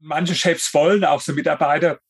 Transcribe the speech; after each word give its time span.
manche 0.00 0.34
Chefs 0.34 0.72
wollen 0.74 1.04
auch 1.04 1.20
so 1.20 1.32
Mitarbeiter 1.32 2.00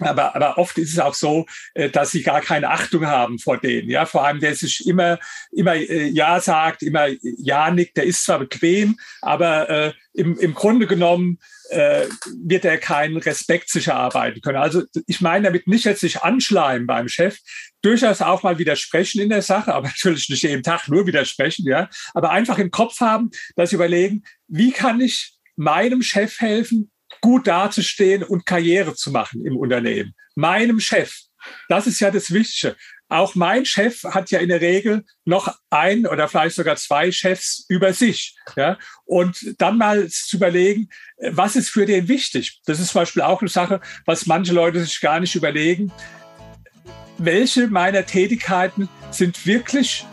aber, 0.00 0.34
aber 0.34 0.58
oft 0.58 0.78
ist 0.78 0.92
es 0.92 0.98
auch 0.98 1.14
so, 1.14 1.46
äh, 1.74 1.90
dass 1.90 2.10
sie 2.10 2.22
gar 2.22 2.40
keine 2.40 2.70
Achtung 2.70 3.06
haben 3.06 3.38
vor 3.38 3.58
denen. 3.58 3.90
Ja, 3.90 4.06
vor 4.06 4.24
allem, 4.24 4.40
der 4.40 4.54
sich 4.54 4.86
immer, 4.86 5.18
immer 5.52 5.74
äh, 5.74 6.08
Ja 6.08 6.40
sagt, 6.40 6.82
immer 6.82 7.08
Ja 7.22 7.70
nickt, 7.70 7.96
der 7.96 8.04
ist 8.04 8.24
zwar 8.24 8.38
bequem, 8.38 8.98
aber 9.20 9.68
äh, 9.68 9.92
im, 10.12 10.38
im 10.38 10.54
Grunde 10.54 10.86
genommen 10.86 11.38
äh, 11.70 12.06
wird 12.44 12.64
er 12.64 12.78
keinen 12.78 13.18
Respekt 13.18 13.68
sich 13.68 13.88
erarbeiten 13.88 14.40
können. 14.40 14.58
Also 14.58 14.82
ich 15.06 15.20
meine 15.20 15.44
damit 15.44 15.66
nicht 15.66 15.84
jetzt 15.84 16.00
sich 16.00 16.22
anschleimen 16.22 16.86
beim 16.86 17.08
Chef, 17.08 17.38
durchaus 17.82 18.22
auch 18.22 18.42
mal 18.42 18.58
widersprechen 18.58 19.20
in 19.20 19.28
der 19.28 19.42
Sache, 19.42 19.74
aber 19.74 19.88
natürlich 19.88 20.28
nicht 20.28 20.42
jeden 20.42 20.62
Tag 20.62 20.88
nur 20.88 21.06
widersprechen, 21.06 21.66
ja, 21.66 21.88
aber 22.14 22.30
einfach 22.30 22.58
im 22.58 22.70
Kopf 22.70 23.00
haben, 23.00 23.30
dass 23.56 23.72
überlegen, 23.72 24.24
wie 24.48 24.72
kann 24.72 25.00
ich 25.00 25.34
meinem 25.56 26.02
Chef 26.02 26.40
helfen, 26.40 26.90
gut 27.20 27.46
dazustehen 27.46 28.22
und 28.22 28.46
Karriere 28.46 28.94
zu 28.94 29.10
machen 29.10 29.44
im 29.44 29.56
Unternehmen. 29.56 30.14
Meinem 30.34 30.80
Chef. 30.80 31.14
Das 31.68 31.86
ist 31.86 32.00
ja 32.00 32.10
das 32.10 32.32
Wichtige. 32.32 32.76
Auch 33.08 33.34
mein 33.34 33.66
Chef 33.66 34.04
hat 34.04 34.30
ja 34.30 34.38
in 34.38 34.50
der 34.50 34.60
Regel 34.60 35.04
noch 35.24 35.52
ein 35.68 36.06
oder 36.06 36.28
vielleicht 36.28 36.54
sogar 36.54 36.76
zwei 36.76 37.10
Chefs 37.10 37.64
über 37.68 37.92
sich. 37.92 38.36
Ja? 38.56 38.78
Und 39.04 39.54
dann 39.58 39.78
mal 39.78 40.08
zu 40.08 40.36
überlegen, 40.36 40.88
was 41.18 41.56
ist 41.56 41.70
für 41.70 41.86
den 41.86 42.06
wichtig? 42.06 42.60
Das 42.66 42.78
ist 42.78 42.92
zum 42.92 43.00
Beispiel 43.00 43.22
auch 43.22 43.40
eine 43.40 43.50
Sache, 43.50 43.80
was 44.06 44.26
manche 44.26 44.52
Leute 44.52 44.80
sich 44.84 45.00
gar 45.00 45.18
nicht 45.18 45.34
überlegen. 45.34 45.90
Welche 47.18 47.66
meiner 47.66 48.06
Tätigkeiten 48.06 48.88
sind 49.10 49.44
wirklich 49.44 50.06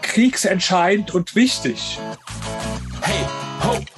kriegsentscheidend 0.00 1.14
und 1.14 1.34
wichtig? 1.34 1.98
Hey, 3.02 3.26
ho! 3.62 3.97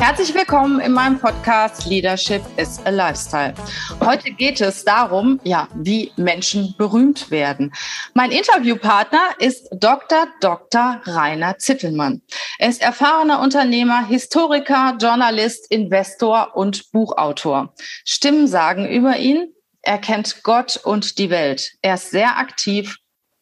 Herzlich 0.00 0.34
willkommen 0.34 0.80
in 0.80 0.92
meinem 0.92 1.18
Podcast 1.18 1.84
Leadership 1.84 2.40
is 2.56 2.80
a 2.86 2.88
Lifestyle. 2.88 3.52
Heute 4.00 4.30
geht 4.30 4.58
es 4.62 4.82
darum, 4.82 5.38
ja, 5.44 5.68
wie 5.74 6.10
Menschen 6.16 6.74
berühmt 6.78 7.30
werden. 7.30 7.70
Mein 8.14 8.30
Interviewpartner 8.30 9.34
ist 9.40 9.68
Dr. 9.72 10.26
Dr. 10.40 11.02
Rainer 11.04 11.58
Zittelmann. 11.58 12.22
Er 12.58 12.70
ist 12.70 12.80
erfahrener 12.80 13.40
Unternehmer, 13.40 14.06
Historiker, 14.06 14.96
Journalist, 14.98 15.70
Investor 15.70 16.56
und 16.56 16.90
Buchautor. 16.92 17.74
Stimmen 18.06 18.48
sagen 18.48 18.88
über 18.88 19.18
ihn, 19.18 19.52
er 19.82 19.98
kennt 19.98 20.42
Gott 20.42 20.80
und 20.82 21.18
die 21.18 21.28
Welt. 21.28 21.72
Er 21.82 21.96
ist 21.96 22.10
sehr 22.10 22.38
aktiv 22.38 22.96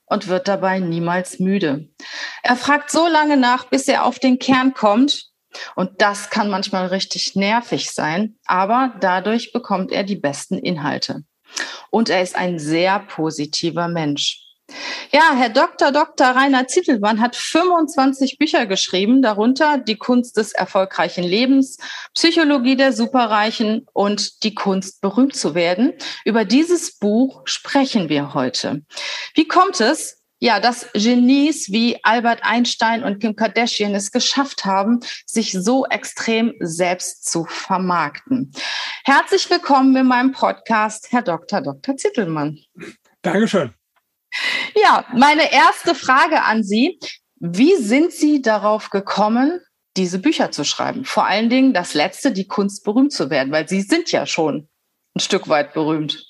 und 0.06 0.26
wird 0.26 0.48
dabei 0.48 0.80
niemals 0.80 1.38
müde. 1.38 1.88
Er 2.42 2.56
fragt 2.56 2.90
so 2.90 3.06
lange 3.06 3.36
nach, 3.36 3.66
bis 3.66 3.86
er 3.86 4.04
auf 4.04 4.18
den 4.18 4.40
Kern 4.40 4.74
kommt 4.74 5.28
und 5.76 6.00
das 6.00 6.30
kann 6.30 6.50
manchmal 6.50 6.86
richtig 6.86 7.34
nervig 7.34 7.90
sein, 7.90 8.36
aber 8.46 8.94
dadurch 9.00 9.52
bekommt 9.52 9.92
er 9.92 10.04
die 10.04 10.16
besten 10.16 10.58
Inhalte. 10.58 11.24
Und 11.90 12.10
er 12.10 12.22
ist 12.22 12.36
ein 12.36 12.58
sehr 12.58 12.98
positiver 13.00 13.88
Mensch. 13.88 14.44
Ja, 15.10 15.32
Herr 15.34 15.48
Dr. 15.48 15.92
Dr. 15.92 16.26
Rainer 16.26 16.66
Zittelmann 16.66 17.22
hat 17.22 17.34
25 17.36 18.36
Bücher 18.36 18.66
geschrieben, 18.66 19.22
darunter 19.22 19.78
Die 19.78 19.96
Kunst 19.96 20.36
des 20.36 20.52
erfolgreichen 20.52 21.24
Lebens, 21.24 21.78
Psychologie 22.14 22.76
der 22.76 22.92
Superreichen 22.92 23.86
und 23.94 24.42
Die 24.42 24.54
Kunst 24.54 25.00
berühmt 25.00 25.34
zu 25.34 25.54
werden. 25.54 25.94
Über 26.26 26.44
dieses 26.44 26.98
Buch 26.98 27.40
sprechen 27.46 28.10
wir 28.10 28.34
heute. 28.34 28.82
Wie 29.34 29.48
kommt 29.48 29.80
es, 29.80 30.17
ja, 30.40 30.60
dass 30.60 30.90
Genies 30.92 31.70
wie 31.72 31.98
Albert 32.04 32.40
Einstein 32.42 33.02
und 33.02 33.18
Kim 33.18 33.34
Kardashian 33.34 33.94
es 33.94 34.12
geschafft 34.12 34.64
haben, 34.64 35.00
sich 35.26 35.52
so 35.52 35.84
extrem 35.86 36.54
selbst 36.60 37.28
zu 37.28 37.44
vermarkten. 37.44 38.52
Herzlich 39.04 39.50
willkommen 39.50 39.96
in 39.96 40.06
meinem 40.06 40.32
Podcast, 40.32 41.08
Herr 41.10 41.22
Dr. 41.22 41.60
Dr. 41.60 41.96
Zittelmann. 41.96 42.58
Dankeschön. 43.22 43.74
Ja, 44.80 45.04
meine 45.12 45.52
erste 45.52 45.94
Frage 45.94 46.42
an 46.42 46.62
Sie. 46.62 47.00
Wie 47.40 47.76
sind 47.76 48.12
Sie 48.12 48.42
darauf 48.42 48.90
gekommen, 48.90 49.60
diese 49.96 50.18
Bücher 50.18 50.52
zu 50.52 50.64
schreiben? 50.64 51.04
Vor 51.04 51.26
allen 51.26 51.50
Dingen 51.50 51.72
das 51.72 51.94
letzte, 51.94 52.30
die 52.30 52.46
Kunst 52.46 52.84
berühmt 52.84 53.12
zu 53.12 53.30
werden, 53.30 53.52
weil 53.52 53.68
Sie 53.68 53.80
sind 53.80 54.12
ja 54.12 54.26
schon 54.26 54.68
ein 55.16 55.20
Stück 55.20 55.48
weit 55.48 55.72
berühmt 55.72 56.27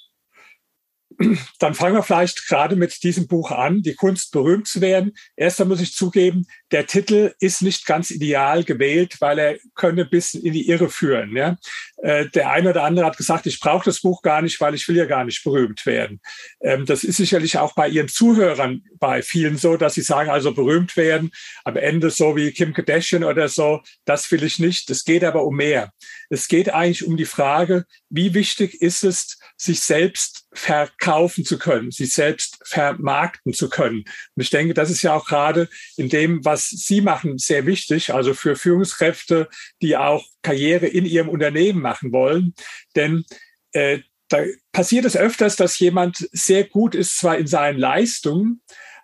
dann 1.59 1.75
fangen 1.75 1.95
wir 1.95 2.03
vielleicht 2.03 2.47
gerade 2.49 2.77
mit 2.77 3.03
diesem 3.03 3.27
Buch 3.27 3.51
an, 3.51 3.83
die 3.83 3.95
Kunst 3.95 4.33
berühmt 4.33 4.69
zu 4.69 4.81
werden. 4.81 5.13
Erst 5.37 5.65
muss 5.65 5.81
ich 5.81 5.93
zugeben, 5.93 6.47
der 6.71 6.87
Titel 6.87 7.33
ist 7.41 7.63
nicht 7.63 7.87
ganz 7.87 8.11
ideal 8.11 8.65
gewählt, 8.65 9.17
weil 9.21 9.39
er 9.39 9.57
könne 9.75 10.05
bis 10.05 10.35
in 10.35 10.53
die 10.53 10.69
Irre 10.69 10.91
führen. 10.91 11.37
Ja? 11.37 11.57
Äh, 12.03 12.29
der 12.29 12.51
eine 12.51 12.71
oder 12.71 12.85
andere 12.85 13.07
hat 13.07 13.17
gesagt, 13.17 13.47
ich 13.47 13.61
brauche 13.61 13.85
das 13.85 14.01
Buch 14.01 14.23
gar 14.23 14.43
nicht, 14.43 14.61
weil 14.61 14.75
ich 14.75 14.87
will 14.89 14.97
ja 14.97 15.07
gar 15.07 15.25
nicht 15.25 15.43
berühmt 15.45 15.87
werden. 15.87 16.21
Ähm, 16.61 16.85
das 16.85 17.05
ist 17.05 17.17
sicherlich 17.17 17.59
auch 17.59 17.75
bei 17.75 17.89
Ihren 17.89 18.09
Zuhörern 18.09 18.83
bei 18.99 19.23
vielen 19.23 19.57
so, 19.57 19.77
dass 19.77 19.95
sie 19.95 20.03
sagen, 20.03 20.31
also 20.31 20.53
berühmt 20.53 20.97
werden, 20.97 21.31
am 21.65 21.77
Ende 21.77 22.11
so 22.11 22.37
wie 22.37 22.53
Kim 22.53 22.73
Kardashian 22.73 23.25
oder 23.25 23.49
so, 23.49 23.83
das 24.05 24.31
will 24.31 24.43
ich 24.43 24.59
nicht. 24.59 24.91
Es 24.91 25.05
geht 25.05 25.25
aber 25.25 25.45
um 25.45 25.57
mehr. 25.57 25.93
Es 26.31 26.49
geht 26.49 26.71
eigentlich 26.71 27.07
um 27.07 27.17
die 27.17 27.25
Frage, 27.25 27.85
wie 28.11 28.35
wichtig 28.35 28.83
ist 28.83 29.05
es, 29.05 29.39
sich 29.57 29.81
selbst 29.81 30.47
verkaufen 30.53 31.45
zu 31.45 31.59
können, 31.59 31.91
sich 31.91 32.13
selbst 32.13 32.59
vermarkten 32.65 33.53
zu 33.53 33.69
können. 33.69 34.05
Und 34.35 34.43
ich 34.43 34.51
denke, 34.51 34.75
das 34.75 34.91
ist 34.91 35.03
ja 35.03 35.15
auch 35.15 35.27
gerade 35.27 35.69
in 35.97 36.09
dem, 36.09 36.45
was 36.45 36.58
Sie 36.67 37.01
machen, 37.01 37.39
sehr 37.39 37.67
wichtig, 37.67 38.13
also 38.13 38.35
für 38.35 38.57
Führungskräfte, 38.57 39.49
die 39.83 39.97
auch 39.97 40.25
Karriere 40.43 40.87
in 40.87 41.07
ihrem 41.07 41.29
Unternehmen 41.29 41.81
machen 41.81 42.13
wollen. 42.13 42.55
Denn 42.97 43.25
äh, 43.73 44.01
da 44.29 44.39
passiert 44.73 45.05
es 45.05 45.17
öfters, 45.17 45.57
dass 45.57 45.79
jemand 45.79 46.29
sehr 46.33 46.65
gut 46.65 46.95
ist, 46.95 47.19
zwar 47.19 47.39
in 47.39 47.47
seinen 47.47 47.79
Leistungen, 47.79 48.63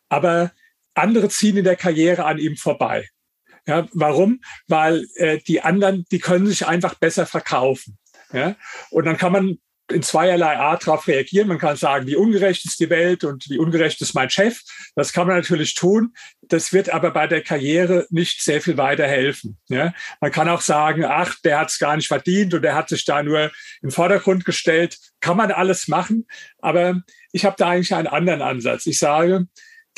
aber 0.08 0.52
andere 0.94 1.28
ziehen 1.28 1.56
in 1.56 1.64
der 1.64 1.76
Karriere 1.76 2.24
an 2.24 2.38
ihm 2.38 2.56
vorbei. 2.56 3.08
Ja, 3.66 3.88
warum? 3.92 4.42
Weil 4.68 5.06
äh, 5.14 5.38
die 5.38 5.62
anderen, 5.62 6.04
die 6.10 6.18
können 6.18 6.46
sich 6.46 6.66
einfach 6.66 6.94
besser 6.94 7.26
verkaufen. 7.26 7.98
Ja? 8.32 8.56
Und 8.90 9.06
dann 9.06 9.16
kann 9.16 9.32
man 9.32 9.58
in 9.92 10.02
zweierlei 10.02 10.56
Art 10.56 10.86
darauf 10.86 11.06
reagieren. 11.06 11.48
Man 11.48 11.58
kann 11.58 11.76
sagen, 11.76 12.06
wie 12.06 12.16
ungerecht 12.16 12.64
ist 12.64 12.80
die 12.80 12.88
Welt 12.88 13.22
und 13.22 13.48
wie 13.50 13.58
ungerecht 13.58 14.00
ist 14.00 14.14
mein 14.14 14.30
Chef. 14.30 14.60
Das 14.94 15.12
kann 15.12 15.26
man 15.26 15.36
natürlich 15.36 15.74
tun. 15.74 16.14
Das 16.42 16.72
wird 16.72 16.88
aber 16.88 17.10
bei 17.10 17.26
der 17.26 17.42
Karriere 17.42 18.06
nicht 18.10 18.42
sehr 18.42 18.62
viel 18.62 18.78
weiterhelfen. 18.78 19.58
Ja? 19.68 19.92
Man 20.20 20.32
kann 20.32 20.48
auch 20.48 20.62
sagen, 20.62 21.04
ach, 21.04 21.36
der 21.44 21.60
hat 21.60 21.70
es 21.70 21.78
gar 21.78 21.96
nicht 21.96 22.08
verdient 22.08 22.54
und 22.54 22.62
der 22.62 22.74
hat 22.74 22.88
sich 22.88 23.04
da 23.04 23.22
nur 23.22 23.50
im 23.82 23.90
Vordergrund 23.90 24.44
gestellt. 24.44 24.98
Kann 25.20 25.36
man 25.36 25.52
alles 25.52 25.86
machen. 25.86 26.26
Aber 26.58 27.02
ich 27.32 27.44
habe 27.44 27.56
da 27.58 27.68
eigentlich 27.68 27.94
einen 27.94 28.06
anderen 28.06 28.40
Ansatz. 28.40 28.86
Ich 28.86 28.98
sage, 28.98 29.46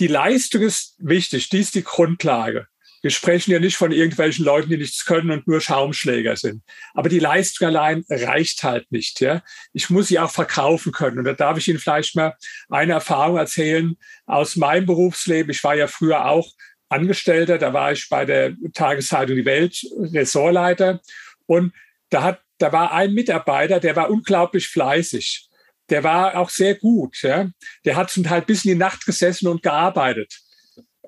die 0.01 0.09
Leistung 0.09 0.63
ist 0.63 0.97
wichtig. 0.99 1.49
Die 1.49 1.61
ist 1.61 1.75
die 1.75 1.85
Grundlage. 1.85 2.67
Wir 3.03 3.11
sprechen 3.11 3.53
ja 3.53 3.59
nicht 3.59 3.77
von 3.77 3.93
irgendwelchen 3.93 4.45
Leuten, 4.45 4.71
die 4.71 4.79
nichts 4.79 5.05
können 5.05 5.31
und 5.31 5.47
nur 5.47 5.61
Schaumschläger 5.61 6.37
sind. 6.37 6.62
Aber 6.95 7.09
die 7.09 7.19
Leistung 7.19 7.69
allein 7.69 8.05
reicht 8.09 8.62
halt 8.62 8.91
nicht. 8.91 9.21
Ja? 9.21 9.43
Ich 9.73 9.91
muss 9.91 10.09
sie 10.09 10.19
auch 10.19 10.31
verkaufen 10.31 10.93
können. 10.93 11.19
Und 11.19 11.25
da 11.25 11.33
darf 11.33 11.59
ich 11.59 11.69
Ihnen 11.69 11.79
vielleicht 11.79 12.17
mal 12.17 12.35
eine 12.69 12.95
Erfahrung 12.95 13.37
erzählen 13.37 13.97
aus 14.27 14.56
meinem 14.56 14.87
Berufsleben. 14.87 15.51
Ich 15.51 15.62
war 15.62 15.75
ja 15.75 15.87
früher 15.87 16.26
auch 16.26 16.49
Angestellter. 16.88 17.59
Da 17.59 17.73
war 17.73 17.93
ich 17.93 18.09
bei 18.09 18.25
der 18.25 18.55
Tageszeitung 18.75 19.37
Die 19.37 19.44
Welt 19.44 19.81
Ressortleiter. 20.12 21.00
Und 21.47 21.73
da 22.11 22.23
hat, 22.23 22.41
da 22.59 22.73
war 22.73 22.93
ein 22.93 23.12
Mitarbeiter, 23.12 23.81
der 23.81 23.97
war 23.97 24.11
unglaublich 24.11 24.69
fleißig. 24.69 25.49
Der 25.91 26.03
war 26.03 26.37
auch 26.37 26.50
sehr 26.50 26.75
gut. 26.75 27.23
Ja? 27.23 27.49
Der 27.85 27.97
hat 27.97 28.11
zum 28.11 28.25
Teil 28.25 28.43
bis 28.43 28.65
in 28.65 28.73
die 28.73 28.79
Nacht 28.79 29.05
gesessen 29.06 29.49
und 29.49 29.62
gearbeitet 29.62 30.41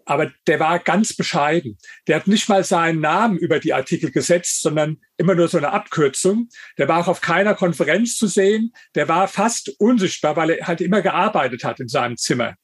aber 0.09 0.33
der 0.47 0.59
war 0.59 0.79
ganz 0.79 1.15
bescheiden. 1.15 1.77
Der 2.07 2.17
hat 2.17 2.27
nicht 2.27 2.49
mal 2.49 2.65
seinen 2.65 3.01
Namen 3.01 3.37
über 3.37 3.61
die 3.61 3.75
Artikel 3.75 4.11
gesetzt, 4.11 4.63
sondern 4.63 4.97
immer 5.19 5.35
nur 5.35 5.49
so 5.49 5.59
eine 5.59 5.71
Abkürzung. 5.71 6.49
Der 6.79 6.89
war 6.89 7.01
auch 7.01 7.09
auf 7.09 7.21
keiner 7.21 7.55
Konferenz 7.55 8.17
zu 8.17 8.27
sehen. 8.27 8.73
Der 8.95 9.07
war 9.07 9.29
fast 9.29 9.69
unsichtbar, 9.79 10.35
weil 10.35 10.51
er 10.51 10.67
halt 10.67 10.81
immer 10.81 11.03
gearbeitet 11.03 11.63
hat 11.63 11.79
in 11.79 11.89
seinem 11.89 12.17
Zimmer. 12.17 12.55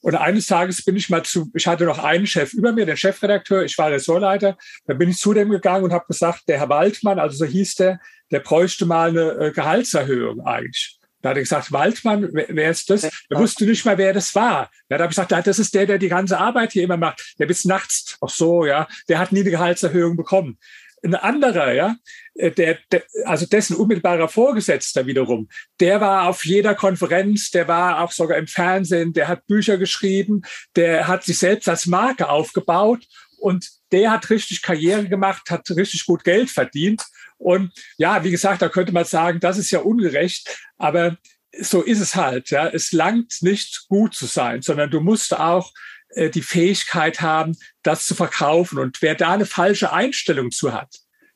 Und 0.00 0.14
eines 0.14 0.46
Tages 0.46 0.82
bin 0.82 0.96
ich 0.96 1.10
mal 1.10 1.24
zu, 1.24 1.50
ich 1.54 1.66
hatte 1.66 1.84
noch 1.84 1.98
einen 1.98 2.26
Chef 2.26 2.54
über 2.54 2.72
mir, 2.72 2.86
den 2.86 2.96
Chefredakteur, 2.96 3.64
ich 3.64 3.76
war 3.76 3.90
Ressortleiter, 3.90 4.56
da 4.86 4.94
bin 4.94 5.10
ich 5.10 5.18
zu 5.18 5.34
dem 5.34 5.50
gegangen 5.50 5.84
und 5.84 5.92
habe 5.92 6.06
gesagt, 6.06 6.48
der 6.48 6.58
Herr 6.58 6.70
Waldmann, 6.70 7.18
also 7.18 7.36
so 7.36 7.44
hieß 7.44 7.74
der, 7.74 8.00
der 8.30 8.40
bräuchte 8.40 8.86
mal 8.86 9.10
eine 9.10 9.32
äh, 9.32 9.52
Gehaltserhöhung 9.52 10.40
eigentlich. 10.46 10.97
Da 11.20 11.30
hat 11.30 11.36
er 11.36 11.42
gesagt, 11.42 11.72
Waldmann, 11.72 12.28
wer, 12.32 12.46
wer 12.48 12.70
ist 12.70 12.90
das? 12.90 13.04
Er 13.04 13.38
wusste 13.38 13.66
nicht 13.66 13.84
mal, 13.84 13.98
wer 13.98 14.12
das 14.12 14.34
war. 14.34 14.70
Da 14.88 14.96
habe 14.96 15.04
ich 15.04 15.16
gesagt, 15.16 15.46
das 15.46 15.58
ist 15.58 15.74
der, 15.74 15.86
der 15.86 15.98
die 15.98 16.08
ganze 16.08 16.38
Arbeit 16.38 16.72
hier 16.72 16.84
immer 16.84 16.96
macht. 16.96 17.34
Der 17.38 17.46
bis 17.46 17.64
nachts, 17.64 18.16
ach 18.20 18.28
so, 18.28 18.64
ja, 18.64 18.86
der 19.08 19.18
hat 19.18 19.32
nie 19.32 19.40
eine 19.40 19.50
Gehaltserhöhung 19.50 20.16
bekommen. 20.16 20.58
Ein 21.02 21.14
anderer, 21.14 21.72
ja, 21.72 21.96
äh, 22.34 22.50
der, 22.50 22.78
der, 22.90 23.04
also 23.24 23.46
dessen 23.46 23.76
unmittelbarer 23.76 24.28
Vorgesetzter 24.28 25.06
wiederum, 25.06 25.48
der 25.80 26.00
war 26.00 26.28
auf 26.28 26.44
jeder 26.44 26.74
Konferenz, 26.74 27.50
der 27.50 27.68
war 27.68 28.00
auch 28.00 28.10
sogar 28.10 28.36
im 28.36 28.48
Fernsehen, 28.48 29.12
der 29.12 29.28
hat 29.28 29.46
Bücher 29.46 29.78
geschrieben, 29.78 30.42
der 30.74 31.06
hat 31.06 31.24
sich 31.24 31.38
selbst 31.38 31.68
als 31.68 31.86
Marke 31.86 32.28
aufgebaut 32.28 33.06
und 33.38 33.68
der 33.92 34.10
hat 34.10 34.28
richtig 34.30 34.62
Karriere 34.62 35.08
gemacht, 35.08 35.50
hat 35.50 35.70
richtig 35.70 36.04
gut 36.04 36.24
Geld 36.24 36.50
verdient. 36.50 37.04
Und 37.38 37.72
ja, 37.96 38.24
wie 38.24 38.30
gesagt, 38.30 38.62
da 38.62 38.68
könnte 38.68 38.92
man 38.92 39.04
sagen, 39.04 39.40
das 39.40 39.58
ist 39.58 39.70
ja 39.70 39.80
ungerecht, 39.80 40.58
aber 40.76 41.16
so 41.58 41.82
ist 41.82 42.00
es 42.00 42.14
halt. 42.14 42.50
Ja. 42.50 42.68
Es 42.68 42.92
langt 42.92 43.36
nicht 43.40 43.86
gut 43.88 44.14
zu 44.14 44.26
sein, 44.26 44.62
sondern 44.62 44.90
du 44.90 45.00
musst 45.00 45.36
auch 45.38 45.72
äh, 46.10 46.30
die 46.30 46.42
Fähigkeit 46.42 47.20
haben, 47.20 47.56
das 47.82 48.06
zu 48.06 48.14
verkaufen. 48.14 48.78
Und 48.78 49.00
wer 49.02 49.14
da 49.14 49.32
eine 49.32 49.46
falsche 49.46 49.92
Einstellung 49.92 50.50
zu 50.50 50.72
hat, 50.72 50.94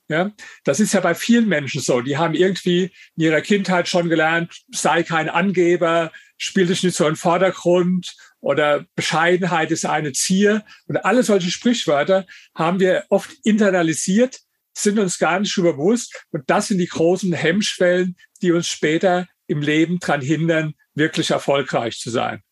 ja, 0.09 0.31
das 0.65 0.81
ist 0.81 0.93
ja 0.93 1.01
bei 1.01 1.15
vielen 1.15 1.49
Menschen 1.49 1.81
so. 1.81 2.01
Die 2.03 2.19
haben 2.19 2.35
irgendwie 2.35 2.93
in 3.17 3.23
ihrer 3.25 3.41
Kindheit 3.41 3.89
schon 3.89 4.11
gelernt, 4.11 4.63
sei 4.71 5.03
kein 5.05 5.31
Angeber, 5.31 6.13
spiel 6.37 6.67
dich 6.67 6.83
nicht 6.83 6.97
so 6.97 7.09
im 7.09 7.17
Vordergrund 7.17 8.15
oder 8.41 8.85
Bescheidenheit 8.95 9.71
ist 9.71 9.87
eine 9.87 10.13
Zier. 10.13 10.65
Und 10.87 10.99
alle 10.99 11.23
solche 11.23 11.51
Sprichwörter 11.51 12.27
haben 12.55 12.81
wir 12.81 13.05
oft 13.09 13.31
internalisiert, 13.45 14.41
sind 14.75 14.99
uns 14.99 15.19
gar 15.19 15.41
nicht 15.41 15.55
bewusst. 15.57 16.25
Und 16.31 16.49
das 16.49 16.69
sind 16.69 16.79
die 16.79 16.87
großen 16.87 17.33
Hemmschwellen, 17.33 18.17
die 18.41 18.53
uns 18.53 18.67
später 18.67 19.27
im 19.47 19.61
Leben 19.61 19.99
daran 19.99 20.21
hindern, 20.21 20.75
wirklich 20.95 21.31
erfolgreich 21.31 21.99
zu 21.99 22.11
sein. 22.11 22.43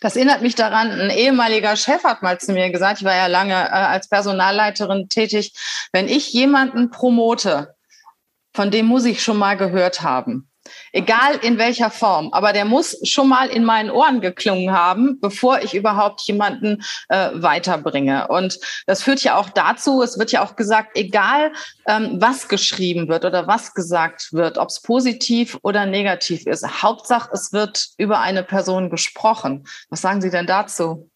Das 0.00 0.16
erinnert 0.16 0.42
mich 0.42 0.54
daran, 0.54 0.90
ein 0.90 1.10
ehemaliger 1.10 1.74
Chef 1.76 2.04
hat 2.04 2.22
mal 2.22 2.38
zu 2.38 2.52
mir 2.52 2.70
gesagt, 2.70 3.00
ich 3.00 3.04
war 3.04 3.14
ja 3.14 3.26
lange 3.26 3.54
äh, 3.54 3.70
als 3.70 4.08
Personalleiterin 4.08 5.08
tätig, 5.08 5.52
wenn 5.92 6.08
ich 6.08 6.32
jemanden 6.32 6.90
promote, 6.90 7.74
von 8.54 8.70
dem 8.70 8.86
muss 8.86 9.04
ich 9.04 9.22
schon 9.22 9.38
mal 9.38 9.56
gehört 9.56 10.02
haben. 10.02 10.49
Egal 10.92 11.36
in 11.42 11.58
welcher 11.58 11.90
Form, 11.90 12.30
aber 12.32 12.52
der 12.52 12.64
muss 12.64 12.98
schon 13.04 13.28
mal 13.28 13.48
in 13.48 13.64
meinen 13.64 13.90
Ohren 13.90 14.20
geklungen 14.20 14.72
haben, 14.72 15.18
bevor 15.20 15.60
ich 15.60 15.74
überhaupt 15.74 16.20
jemanden 16.22 16.82
äh, 17.08 17.30
weiterbringe. 17.34 18.28
Und 18.28 18.58
das 18.86 19.02
führt 19.02 19.22
ja 19.22 19.36
auch 19.36 19.50
dazu, 19.50 20.02
es 20.02 20.18
wird 20.18 20.32
ja 20.32 20.44
auch 20.44 20.56
gesagt, 20.56 20.96
egal 20.96 21.52
ähm, 21.86 22.16
was 22.20 22.48
geschrieben 22.48 23.08
wird 23.08 23.24
oder 23.24 23.46
was 23.46 23.74
gesagt 23.74 24.32
wird, 24.32 24.58
ob 24.58 24.68
es 24.68 24.82
positiv 24.82 25.58
oder 25.62 25.86
negativ 25.86 26.46
ist, 26.46 26.82
Hauptsache 26.82 27.30
es 27.32 27.52
wird 27.52 27.88
über 27.96 28.20
eine 28.20 28.42
Person 28.42 28.90
gesprochen. 28.90 29.66
Was 29.88 30.00
sagen 30.00 30.20
Sie 30.20 30.30
denn 30.30 30.46
dazu? 30.46 31.08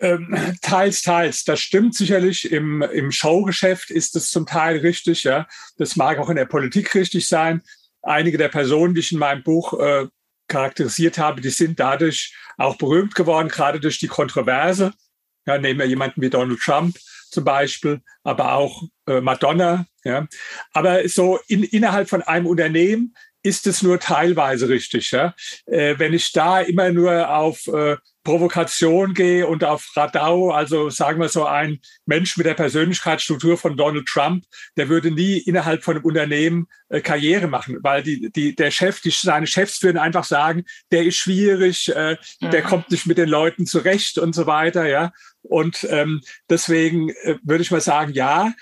Ähm, 0.00 0.56
teils, 0.62 1.02
teils. 1.02 1.44
Das 1.44 1.60
stimmt 1.60 1.94
sicherlich. 1.94 2.50
Im, 2.50 2.80
Im 2.82 3.12
Showgeschäft 3.12 3.90
ist 3.90 4.16
es 4.16 4.30
zum 4.30 4.46
Teil 4.46 4.78
richtig. 4.78 5.24
Ja, 5.24 5.46
das 5.76 5.94
mag 5.94 6.18
auch 6.18 6.30
in 6.30 6.36
der 6.36 6.46
Politik 6.46 6.94
richtig 6.94 7.28
sein 7.28 7.62
einige 8.02 8.38
der 8.38 8.48
Personen, 8.48 8.94
die 8.94 9.00
ich 9.00 9.12
in 9.12 9.18
meinem 9.18 9.42
Buch 9.42 9.78
äh, 9.78 10.06
charakterisiert 10.48 11.18
habe, 11.18 11.40
die 11.40 11.50
sind 11.50 11.78
dadurch 11.78 12.34
auch 12.56 12.76
berühmt 12.76 13.14
geworden, 13.14 13.48
gerade 13.48 13.80
durch 13.80 13.98
die 13.98 14.08
Kontroverse. 14.08 14.92
Ja, 15.46 15.58
nehmen 15.58 15.80
wir 15.80 15.86
jemanden 15.86 16.20
wie 16.20 16.30
Donald 16.30 16.60
Trump 16.60 16.96
zum 17.30 17.44
Beispiel, 17.44 18.02
aber 18.24 18.54
auch 18.54 18.82
äh, 19.06 19.20
Madonna. 19.20 19.86
Ja. 20.04 20.26
Aber 20.72 21.08
so 21.08 21.38
in, 21.48 21.62
innerhalb 21.62 22.08
von 22.08 22.22
einem 22.22 22.46
Unternehmen 22.46 23.14
ist 23.42 23.66
es 23.66 23.82
nur 23.82 23.98
teilweise 23.98 24.68
richtig. 24.68 25.10
Ja? 25.12 25.34
Äh, 25.66 25.98
wenn 25.98 26.12
ich 26.12 26.32
da 26.32 26.60
immer 26.60 26.90
nur 26.90 27.30
auf 27.30 27.66
äh, 27.68 27.96
Provokation 28.22 29.14
gehe 29.14 29.46
und 29.46 29.64
auf 29.64 29.90
Radau, 29.96 30.50
also 30.50 30.90
sagen 30.90 31.20
wir 31.20 31.28
so 31.28 31.46
ein 31.46 31.80
Mensch 32.04 32.36
mit 32.36 32.46
der 32.46 32.54
Persönlichkeitsstruktur 32.54 33.56
von 33.56 33.76
Donald 33.76 34.06
Trump, 34.06 34.44
der 34.76 34.88
würde 34.88 35.10
nie 35.10 35.38
innerhalb 35.38 35.82
von 35.82 35.96
einem 35.96 36.04
Unternehmen 36.04 36.66
äh, 36.90 37.00
Karriere 37.00 37.48
machen, 37.48 37.78
weil 37.82 38.02
die, 38.02 38.30
die, 38.30 38.54
der 38.54 38.70
Chef, 38.70 39.00
die, 39.00 39.10
seine 39.10 39.46
Chefs 39.46 39.82
würden 39.82 39.98
einfach 39.98 40.24
sagen, 40.24 40.64
der 40.92 41.04
ist 41.04 41.16
schwierig, 41.16 41.88
äh, 41.94 42.16
mhm. 42.40 42.50
der 42.50 42.62
kommt 42.62 42.90
nicht 42.90 43.06
mit 43.06 43.18
den 43.18 43.28
Leuten 43.28 43.66
zurecht 43.66 44.18
und 44.18 44.34
so 44.34 44.46
weiter, 44.46 44.86
ja. 44.86 45.12
Und 45.42 45.86
ähm, 45.90 46.20
deswegen 46.50 47.08
äh, 47.22 47.36
würde 47.42 47.62
ich 47.62 47.70
mal 47.70 47.80
sagen, 47.80 48.12
ja, 48.12 48.52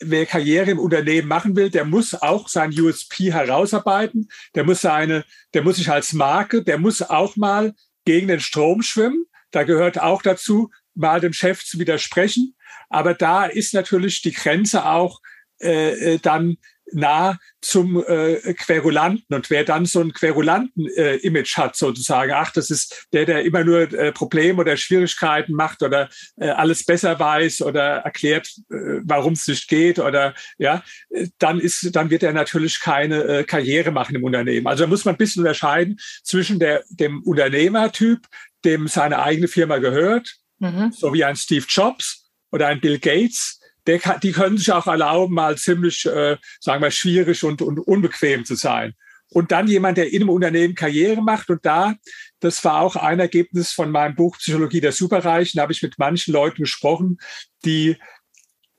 wer 0.00 0.26
Karriere 0.26 0.70
im 0.70 0.78
Unternehmen 0.78 1.28
machen 1.28 1.56
will, 1.56 1.70
der 1.70 1.84
muss 1.84 2.14
auch 2.14 2.48
sein 2.48 2.78
USP 2.78 3.32
herausarbeiten. 3.32 4.28
Der 4.54 4.64
muss 4.64 4.80
seine, 4.80 5.24
der 5.54 5.62
muss 5.62 5.76
sich 5.76 5.90
als 5.90 6.12
Marke, 6.12 6.62
der 6.62 6.78
muss 6.78 7.02
auch 7.02 7.36
mal 7.36 7.74
gegen 8.06 8.28
den 8.28 8.40
Strom 8.40 8.80
schwimmen. 8.80 9.26
Da 9.50 9.64
gehört 9.64 10.00
auch 10.00 10.22
dazu, 10.22 10.70
mal 10.94 11.20
dem 11.20 11.34
Chef 11.34 11.62
zu 11.62 11.78
widersprechen. 11.78 12.56
Aber 12.88 13.12
da 13.12 13.44
ist 13.44 13.74
natürlich 13.74 14.22
die 14.22 14.32
Grenze 14.32 14.86
auch 14.86 15.20
äh, 15.60 16.14
äh 16.14 16.18
dann 16.18 16.56
nah 16.92 17.38
zum 17.60 18.02
äh, 18.06 18.54
Querulanten. 18.54 19.34
Und 19.34 19.50
wer 19.50 19.64
dann 19.64 19.86
so 19.86 20.00
ein 20.00 20.12
Querulanten-Image 20.12 21.58
äh, 21.58 21.60
hat, 21.60 21.76
sozusagen, 21.76 22.32
ach, 22.32 22.52
das 22.52 22.70
ist 22.70 23.06
der, 23.12 23.24
der 23.24 23.44
immer 23.44 23.64
nur 23.64 23.92
äh, 23.92 24.12
Probleme 24.12 24.60
oder 24.60 24.76
Schwierigkeiten 24.76 25.52
macht 25.52 25.82
oder 25.82 26.08
äh, 26.36 26.48
alles 26.48 26.84
besser 26.84 27.18
weiß 27.18 27.62
oder 27.62 27.98
erklärt, 27.98 28.48
äh, 28.70 29.00
warum 29.02 29.32
es 29.32 29.46
nicht 29.46 29.68
geht 29.68 29.98
oder 29.98 30.34
ja, 30.58 30.82
dann 31.38 31.60
ist, 31.60 31.94
dann 31.94 32.10
wird 32.10 32.22
er 32.22 32.32
natürlich 32.32 32.80
keine 32.80 33.22
äh, 33.24 33.44
Karriere 33.44 33.90
machen 33.90 34.14
im 34.14 34.24
Unternehmen. 34.24 34.66
Also 34.66 34.84
da 34.84 34.88
muss 34.88 35.04
man 35.04 35.14
ein 35.14 35.18
bisschen 35.18 35.42
unterscheiden 35.42 35.98
zwischen 36.22 36.58
der, 36.58 36.84
dem 36.90 37.22
Unternehmertyp, 37.22 38.26
dem 38.64 38.88
seine 38.88 39.20
eigene 39.20 39.48
Firma 39.48 39.78
gehört, 39.78 40.36
mhm. 40.58 40.92
so 40.92 41.12
wie 41.12 41.24
ein 41.24 41.36
Steve 41.36 41.66
Jobs 41.68 42.30
oder 42.50 42.68
ein 42.68 42.80
Bill 42.80 42.98
Gates, 42.98 43.55
der 43.86 43.98
kann, 43.98 44.20
die 44.20 44.32
können 44.32 44.58
sich 44.58 44.72
auch 44.72 44.86
erlauben, 44.86 45.34
mal 45.34 45.56
ziemlich, 45.56 46.06
äh, 46.06 46.36
sagen 46.60 46.82
wir, 46.82 46.90
schwierig 46.90 47.42
und, 47.44 47.62
und 47.62 47.78
unbequem 47.78 48.44
zu 48.44 48.54
sein. 48.54 48.94
Und 49.30 49.52
dann 49.52 49.66
jemand, 49.66 49.98
der 49.98 50.12
in 50.12 50.22
einem 50.22 50.30
Unternehmen 50.30 50.74
Karriere 50.74 51.20
macht. 51.20 51.50
Und 51.50 51.64
da, 51.66 51.94
das 52.40 52.64
war 52.64 52.80
auch 52.80 52.96
ein 52.96 53.20
Ergebnis 53.20 53.72
von 53.72 53.90
meinem 53.90 54.14
Buch 54.14 54.38
Psychologie 54.38 54.80
der 54.80 54.92
Superreichen, 54.92 55.58
da 55.58 55.62
habe 55.62 55.72
ich 55.72 55.82
mit 55.82 55.98
manchen 55.98 56.32
Leuten 56.32 56.62
gesprochen, 56.62 57.18
die, 57.64 57.96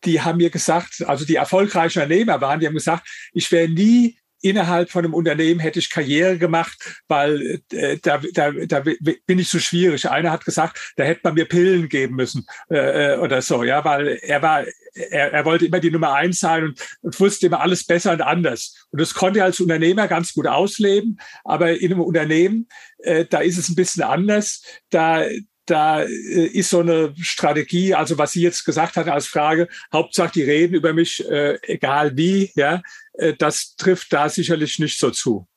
die 0.05 0.21
haben 0.21 0.37
mir 0.37 0.49
gesagt, 0.49 1.03
also 1.05 1.25
die 1.25 1.35
erfolgreichen 1.35 2.01
Unternehmer 2.01 2.39
waren, 2.39 2.59
die 2.59 2.67
haben 2.67 2.75
gesagt, 2.75 3.07
ich 3.33 3.51
wäre 3.51 3.67
nie 3.67 4.17
innerhalb 4.41 4.91
von 4.91 5.03
einem 5.03 5.13
Unternehmen 5.13 5.59
hätte 5.59 5.79
ich 5.79 5.89
Karriere 5.89 6.37
gemacht, 6.37 7.01
weil 7.07 7.61
äh, 7.71 7.97
da, 8.01 8.21
da, 8.33 8.51
da 8.51 8.79
bin 8.81 9.39
ich 9.39 9.49
so 9.49 9.59
schwierig. 9.59 10.09
Einer 10.09 10.31
hat 10.31 10.45
gesagt, 10.45 10.93
da 10.95 11.03
hätte 11.03 11.21
man 11.23 11.33
mir 11.33 11.45
Pillen 11.45 11.89
geben 11.89 12.15
müssen 12.15 12.45
äh, 12.69 13.13
äh, 13.13 13.17
oder 13.17 13.41
so, 13.41 13.63
ja, 13.63 13.83
weil 13.83 14.19
er 14.21 14.41
war, 14.41 14.63
er, 14.97 15.33
er 15.33 15.45
wollte 15.45 15.65
immer 15.65 15.79
die 15.79 15.91
Nummer 15.91 16.13
eins 16.13 16.39
sein 16.39 16.63
und, 16.63 16.81
und 17.01 17.19
wusste 17.19 17.47
immer 17.47 17.61
alles 17.61 17.85
besser 17.85 18.13
und 18.13 18.21
anders. 18.21 18.87
Und 18.91 19.01
das 19.01 19.13
konnte 19.13 19.39
er 19.39 19.45
als 19.45 19.59
Unternehmer 19.59 20.07
ganz 20.07 20.33
gut 20.33 20.47
ausleben, 20.47 21.19
aber 21.43 21.79
in 21.79 21.91
einem 21.91 22.01
Unternehmen, 22.01 22.67
äh, 22.99 23.25
da 23.25 23.39
ist 23.39 23.57
es 23.57 23.69
ein 23.69 23.75
bisschen 23.75 24.03
anders. 24.03 24.63
Da, 24.89 25.25
da 25.65 26.01
äh, 26.03 26.07
ist 26.47 26.69
so 26.69 26.79
eine 26.79 27.13
Strategie, 27.19 27.93
also 27.93 28.17
was 28.17 28.31
Sie 28.31 28.41
jetzt 28.41 28.65
gesagt 28.65 28.95
hat 28.95 29.07
als 29.07 29.27
Frage, 29.27 29.67
Hauptsache 29.93 30.33
die 30.33 30.43
reden 30.43 30.73
über 30.73 30.93
mich, 30.93 31.23
äh, 31.29 31.59
egal 31.63 32.17
wie, 32.17 32.51
ja, 32.55 32.81
äh, 33.13 33.33
das 33.37 33.75
trifft 33.75 34.13
da 34.13 34.29
sicherlich 34.29 34.79
nicht 34.79 34.99
so 34.99 35.11
zu. 35.11 35.47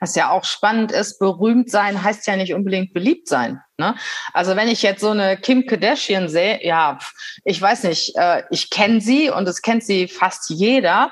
Was 0.00 0.14
ja 0.14 0.30
auch 0.30 0.44
spannend 0.44 0.92
ist, 0.92 1.18
berühmt 1.18 1.70
sein 1.70 2.02
heißt 2.02 2.26
ja 2.26 2.36
nicht 2.36 2.54
unbedingt 2.54 2.92
beliebt 2.92 3.28
sein. 3.28 3.60
Ne? 3.78 3.94
Also 4.32 4.54
wenn 4.56 4.68
ich 4.68 4.82
jetzt 4.82 5.00
so 5.00 5.10
eine 5.10 5.36
Kim 5.36 5.66
Kardashian 5.66 6.28
sehe, 6.28 6.64
ja, 6.64 6.98
ich 7.44 7.60
weiß 7.60 7.84
nicht, 7.84 8.16
äh, 8.16 8.42
ich 8.50 8.70
kenne 8.70 9.00
sie 9.00 9.30
und 9.30 9.48
es 9.48 9.62
kennt 9.62 9.84
sie 9.84 10.08
fast 10.08 10.50
jeder, 10.50 11.10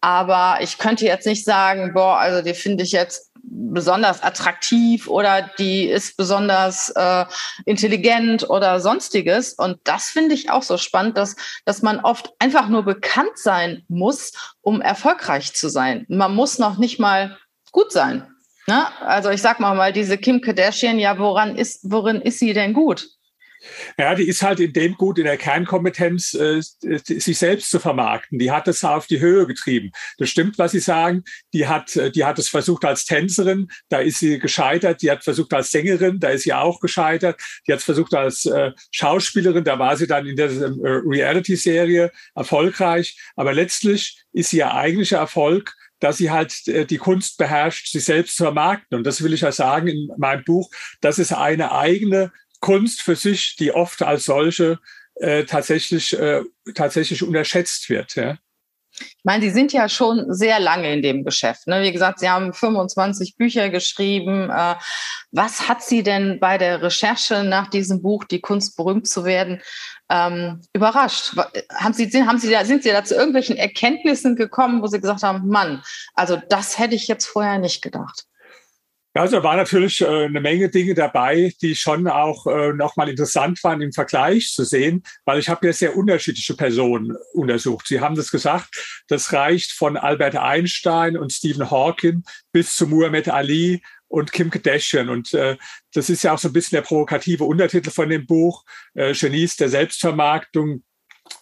aber 0.00 0.58
ich 0.60 0.78
könnte 0.78 1.04
jetzt 1.04 1.26
nicht 1.26 1.44
sagen, 1.44 1.92
boah, 1.94 2.18
also 2.18 2.42
die 2.42 2.54
finde 2.54 2.84
ich 2.84 2.92
jetzt 2.92 3.28
besonders 3.50 4.22
attraktiv 4.22 5.08
oder 5.08 5.50
die 5.58 5.84
ist 5.84 6.16
besonders 6.16 6.90
äh, 6.90 7.24
intelligent 7.64 8.48
oder 8.48 8.80
sonstiges. 8.80 9.54
Und 9.54 9.78
das 9.84 10.06
finde 10.06 10.34
ich 10.34 10.50
auch 10.50 10.62
so 10.62 10.76
spannend, 10.76 11.16
dass, 11.16 11.36
dass 11.64 11.82
man 11.82 12.00
oft 12.00 12.32
einfach 12.38 12.68
nur 12.68 12.84
bekannt 12.84 13.36
sein 13.36 13.84
muss, 13.88 14.32
um 14.60 14.80
erfolgreich 14.80 15.54
zu 15.54 15.68
sein. 15.68 16.04
Man 16.08 16.34
muss 16.34 16.58
noch 16.58 16.78
nicht 16.78 16.98
mal 16.98 17.38
gut 17.72 17.92
sein. 17.92 18.26
Ne? 18.66 18.86
Also 19.00 19.30
ich 19.30 19.40
sag 19.40 19.60
mal 19.60 19.74
mal, 19.74 19.92
diese 19.92 20.18
Kim 20.18 20.40
Kardashian, 20.40 20.98
ja, 20.98 21.18
woran 21.18 21.56
ist, 21.56 21.90
worin 21.90 22.20
ist 22.20 22.38
sie 22.38 22.52
denn 22.52 22.74
gut? 22.74 23.08
Ja, 23.98 24.14
die 24.14 24.28
ist 24.28 24.42
halt 24.42 24.60
in 24.60 24.72
dem 24.72 24.94
gut, 24.94 25.18
in 25.18 25.24
der 25.24 25.36
Kernkompetenz, 25.36 26.34
äh, 26.34 26.60
sich 26.60 27.38
selbst 27.38 27.70
zu 27.70 27.80
vermarkten. 27.80 28.38
Die 28.38 28.50
hat 28.50 28.68
es 28.68 28.84
auf 28.84 29.06
die 29.06 29.20
Höhe 29.20 29.46
getrieben. 29.46 29.90
Das 30.18 30.30
stimmt, 30.30 30.58
was 30.58 30.72
Sie 30.72 30.80
sagen. 30.80 31.24
Die 31.52 31.66
hat, 31.66 31.96
äh, 31.96 32.10
die 32.10 32.24
hat 32.24 32.38
es 32.38 32.48
versucht 32.48 32.84
als 32.84 33.04
Tänzerin, 33.04 33.68
da 33.88 33.98
ist 33.98 34.20
sie 34.20 34.38
gescheitert. 34.38 35.02
Die 35.02 35.10
hat 35.10 35.24
versucht 35.24 35.52
als 35.54 35.70
Sängerin, 35.70 36.20
da 36.20 36.28
ist 36.28 36.44
sie 36.44 36.52
auch 36.52 36.80
gescheitert. 36.80 37.40
Die 37.66 37.72
hat 37.72 37.80
es 37.80 37.84
versucht 37.84 38.14
als 38.14 38.46
äh, 38.46 38.72
Schauspielerin, 38.92 39.64
da 39.64 39.78
war 39.78 39.96
sie 39.96 40.06
dann 40.06 40.26
in 40.26 40.36
der 40.36 40.50
äh, 40.50 40.70
Reality-Serie 40.82 42.12
erfolgreich. 42.34 43.18
Aber 43.34 43.52
letztlich 43.52 44.22
ist 44.32 44.52
ihr 44.52 44.72
eigentlicher 44.72 45.18
Erfolg 45.18 45.74
dass 46.00 46.18
sie 46.18 46.30
halt 46.30 46.66
äh, 46.68 46.86
die 46.86 46.98
Kunst 46.98 47.38
beherrscht, 47.38 47.88
sich 47.88 48.04
selbst 48.04 48.36
zu 48.36 48.44
vermarkten. 48.44 48.98
Und 48.98 49.04
das 49.04 49.22
will 49.22 49.32
ich 49.32 49.42
ja 49.42 49.52
sagen 49.52 49.88
in 49.88 50.10
meinem 50.16 50.44
Buch. 50.44 50.70
Das 51.00 51.18
ist 51.18 51.32
eine 51.32 51.72
eigene 51.72 52.32
Kunst 52.60 53.02
für 53.02 53.16
sich, 53.16 53.56
die 53.56 53.72
oft 53.72 54.02
als 54.02 54.24
solche 54.24 54.78
äh, 55.16 55.44
tatsächlich, 55.44 56.18
äh, 56.18 56.42
tatsächlich 56.74 57.22
unterschätzt 57.22 57.88
wird. 57.90 58.14
Ja. 58.14 58.38
Ich 59.00 59.24
meine, 59.24 59.42
Sie 59.42 59.50
sind 59.50 59.72
ja 59.72 59.88
schon 59.88 60.32
sehr 60.32 60.60
lange 60.60 60.92
in 60.92 61.02
dem 61.02 61.24
Geschäft. 61.24 61.66
Ne? 61.66 61.82
Wie 61.82 61.92
gesagt, 61.92 62.20
Sie 62.20 62.28
haben 62.28 62.52
25 62.52 63.36
Bücher 63.36 63.68
geschrieben. 63.70 64.50
Äh, 64.50 64.74
was 65.32 65.68
hat 65.68 65.82
Sie 65.82 66.02
denn 66.02 66.40
bei 66.40 66.58
der 66.58 66.82
Recherche 66.82 67.44
nach 67.44 67.68
diesem 67.68 68.02
Buch, 68.02 68.24
Die 68.24 68.40
Kunst 68.40 68.76
berühmt 68.76 69.08
zu 69.08 69.24
werden, 69.24 69.60
ähm, 70.08 70.62
überrascht? 70.72 71.36
Haben 71.74 71.94
Sie, 71.94 72.10
haben 72.24 72.38
Sie 72.38 72.50
da, 72.50 72.64
sind 72.64 72.82
Sie 72.82 72.90
da 72.90 73.04
zu 73.04 73.14
irgendwelchen 73.14 73.56
Erkenntnissen 73.56 74.36
gekommen, 74.36 74.82
wo 74.82 74.86
Sie 74.86 75.00
gesagt 75.00 75.22
haben, 75.22 75.48
Mann, 75.48 75.82
also 76.14 76.40
das 76.48 76.78
hätte 76.78 76.94
ich 76.94 77.08
jetzt 77.08 77.26
vorher 77.26 77.58
nicht 77.58 77.82
gedacht? 77.82 78.27
Also 79.14 79.38
da 79.38 79.42
war 79.42 79.56
natürlich 79.56 80.00
äh, 80.00 80.06
eine 80.06 80.40
Menge 80.40 80.68
Dinge 80.68 80.94
dabei, 80.94 81.52
die 81.60 81.74
schon 81.74 82.06
auch 82.06 82.46
äh, 82.46 82.72
nochmal 82.72 83.08
interessant 83.08 83.62
waren 83.64 83.80
im 83.80 83.92
Vergleich 83.92 84.52
zu 84.52 84.64
sehen, 84.64 85.02
weil 85.24 85.38
ich 85.38 85.48
habe 85.48 85.66
ja 85.66 85.72
sehr 85.72 85.96
unterschiedliche 85.96 86.54
Personen 86.54 87.16
untersucht. 87.32 87.86
Sie 87.88 88.00
haben 88.00 88.14
das 88.14 88.30
gesagt, 88.30 88.68
das 89.08 89.32
reicht 89.32 89.72
von 89.72 89.96
Albert 89.96 90.36
Einstein 90.36 91.16
und 91.16 91.32
Stephen 91.32 91.70
Hawking 91.70 92.22
bis 92.52 92.76
zu 92.76 92.86
Muhammad 92.86 93.28
Ali 93.28 93.82
und 94.08 94.32
Kim 94.32 94.50
Kardashian. 94.50 95.08
Und 95.08 95.32
äh, 95.34 95.56
das 95.94 96.10
ist 96.10 96.22
ja 96.22 96.34
auch 96.34 96.38
so 96.38 96.48
ein 96.48 96.52
bisschen 96.52 96.76
der 96.76 96.82
provokative 96.82 97.44
Untertitel 97.44 97.90
von 97.90 98.08
dem 98.08 98.26
Buch, 98.26 98.64
äh, 98.94 99.14
Genies 99.14 99.56
der 99.56 99.68
Selbstvermarktung, 99.68 100.84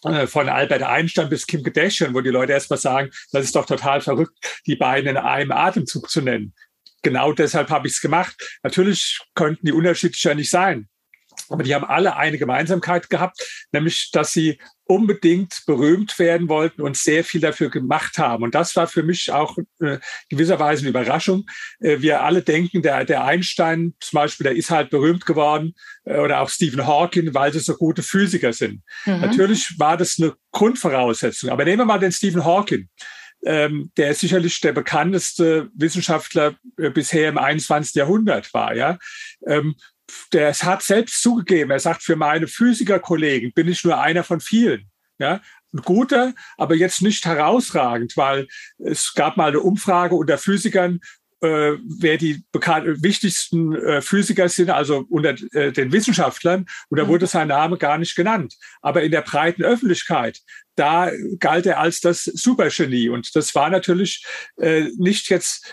äh, 0.05 0.27
von 0.27 0.49
Albert 0.49 0.83
Einstein 0.83 1.29
bis 1.29 1.47
Kim 1.47 1.63
Kardashian, 1.63 2.15
wo 2.15 2.21
die 2.21 2.31
Leute 2.31 2.53
erstmal 2.53 2.79
sagen, 2.79 3.11
das 3.33 3.45
ist 3.45 3.57
doch 3.57 3.67
total 3.67 4.01
verrückt, 4.01 4.37
die 4.67 4.77
beiden 4.77 5.11
in 5.11 5.17
einem 5.17 5.53
Atemzug 5.53 6.09
zu 6.09 6.23
nennen 6.23 6.55
genau 7.07 7.33
deshalb 7.33 7.71
habe 7.71 7.87
ich 7.87 7.95
es 7.95 8.01
gemacht. 8.01 8.35
Natürlich 8.65 9.21
könnten 9.37 9.65
die 9.65 9.73
unterschiedlicher 9.73 10.35
nicht 10.35 10.51
sein. 10.51 10.89
Aber 11.49 11.63
die 11.63 11.73
haben 11.73 11.85
alle 11.85 12.17
eine 12.17 12.37
Gemeinsamkeit 12.37 13.09
gehabt, 13.09 13.41
nämlich, 13.71 14.11
dass 14.11 14.33
sie 14.33 14.59
unbedingt 14.85 15.63
berühmt 15.67 16.19
werden 16.19 16.49
wollten 16.49 16.83
und 16.83 16.97
sehr 16.97 17.23
viel 17.23 17.41
dafür 17.41 17.71
gemacht 17.71 18.19
haben. 18.19 18.43
Und 18.43 18.57
das 18.57 18.75
war 18.75 18.89
für 18.89 19.05
mich 19.05 19.31
auch 19.31 19.57
äh, 19.81 19.99
gewisserweise 20.29 20.81
eine 20.81 20.89
Überraschung. 20.89 21.45
Äh, 21.79 22.01
wir 22.01 22.23
alle 22.23 22.43
denken, 22.43 22.83
der, 22.83 23.05
der 23.05 23.23
Einstein 23.25 23.95
zum 24.01 24.17
Beispiel, 24.17 24.45
der 24.45 24.57
ist 24.57 24.71
halt 24.71 24.91
berühmt 24.91 25.27
geworden 25.27 25.75
äh, 26.07 26.19
oder 26.19 26.41
auch 26.41 26.49
Stephen 26.49 26.87
Hawking, 26.87 27.35
weil 27.35 27.53
sie 27.53 27.61
so 27.61 27.77
gute 27.77 28.03
Physiker 28.03 28.53
sind. 28.53 28.83
Mhm. 29.05 29.21
Natürlich 29.21 29.79
war 29.79 29.97
das 29.97 30.19
eine 30.19 30.35
Grundvoraussetzung. 30.51 31.51
Aber 31.51 31.65
nehmen 31.65 31.79
wir 31.79 31.85
mal 31.85 32.01
den 32.01 32.13
Stephen 32.13 32.45
Hawking 32.45 32.89
ähm, 33.47 33.93
der 33.97 34.15
sicherlich 34.15 34.61
der 34.61 34.73
bekannteste 34.73 35.71
Wissenschaftler 35.75 36.57
äh, 36.77 36.91
bisher 36.91 37.29
im 37.29 37.39
21. 37.39 37.95
Jahrhundert 37.95 38.53
war. 38.53 38.75
Ja, 38.75 38.99
ähm, 39.47 39.77
der 40.33 40.53
hat 40.53 40.83
selbst 40.83 41.23
zugegeben. 41.23 41.71
Er 41.71 41.81
sagt, 41.81 42.03
für 42.03 42.17
meine 42.17 42.49
Physikerkollegen 42.49 43.53
bin 43.53 43.69
ich 43.69 43.85
nur 43.85 43.99
einer 43.99 44.25
von 44.25 44.41
vielen. 44.41 44.91
Ja, 45.19 45.41
ein 45.73 45.83
guter, 45.83 46.35
aber 46.59 46.75
jetzt 46.75 47.03
nicht 47.03 47.25
herausragend, 47.25 48.17
weil 48.17 48.49
es 48.79 49.15
gab 49.15 49.37
mal 49.37 49.49
eine 49.49 49.61
Umfrage 49.61 50.15
unter 50.15 50.39
Physikern, 50.39 51.01
äh, 51.41 51.73
wer 52.01 52.17
die 52.17 52.43
wichtigsten 52.53 53.75
äh, 53.75 54.03
Physiker 54.03 54.49
sind, 54.49 54.71
also 54.71 55.05
unter 55.09 55.35
äh, 55.53 55.73
den 55.73 55.93
Wissenschaftlern, 55.93 56.67
und 56.89 56.99
da 56.99 57.05
mhm. 57.05 57.09
wurde 57.09 57.27
sein 57.27 57.49
Name 57.49 57.79
gar 57.79 57.99
nicht 57.99 58.17
genannt. 58.17 58.55
Aber 58.81 59.03
in 59.03 59.11
der 59.11 59.23
breiten 59.23 59.63
Öffentlichkeit, 59.63 60.41
da 60.77 61.11
galt 61.39 61.67
er 61.67 61.81
als 61.81 62.01
das 62.01 62.25
Supergenie. 62.25 63.09
Und 63.09 63.35
das 63.35 63.55
war 63.55 63.71
natürlich 63.71 64.25
äh, 64.59 64.89
nicht 64.99 65.31
jetzt 65.31 65.73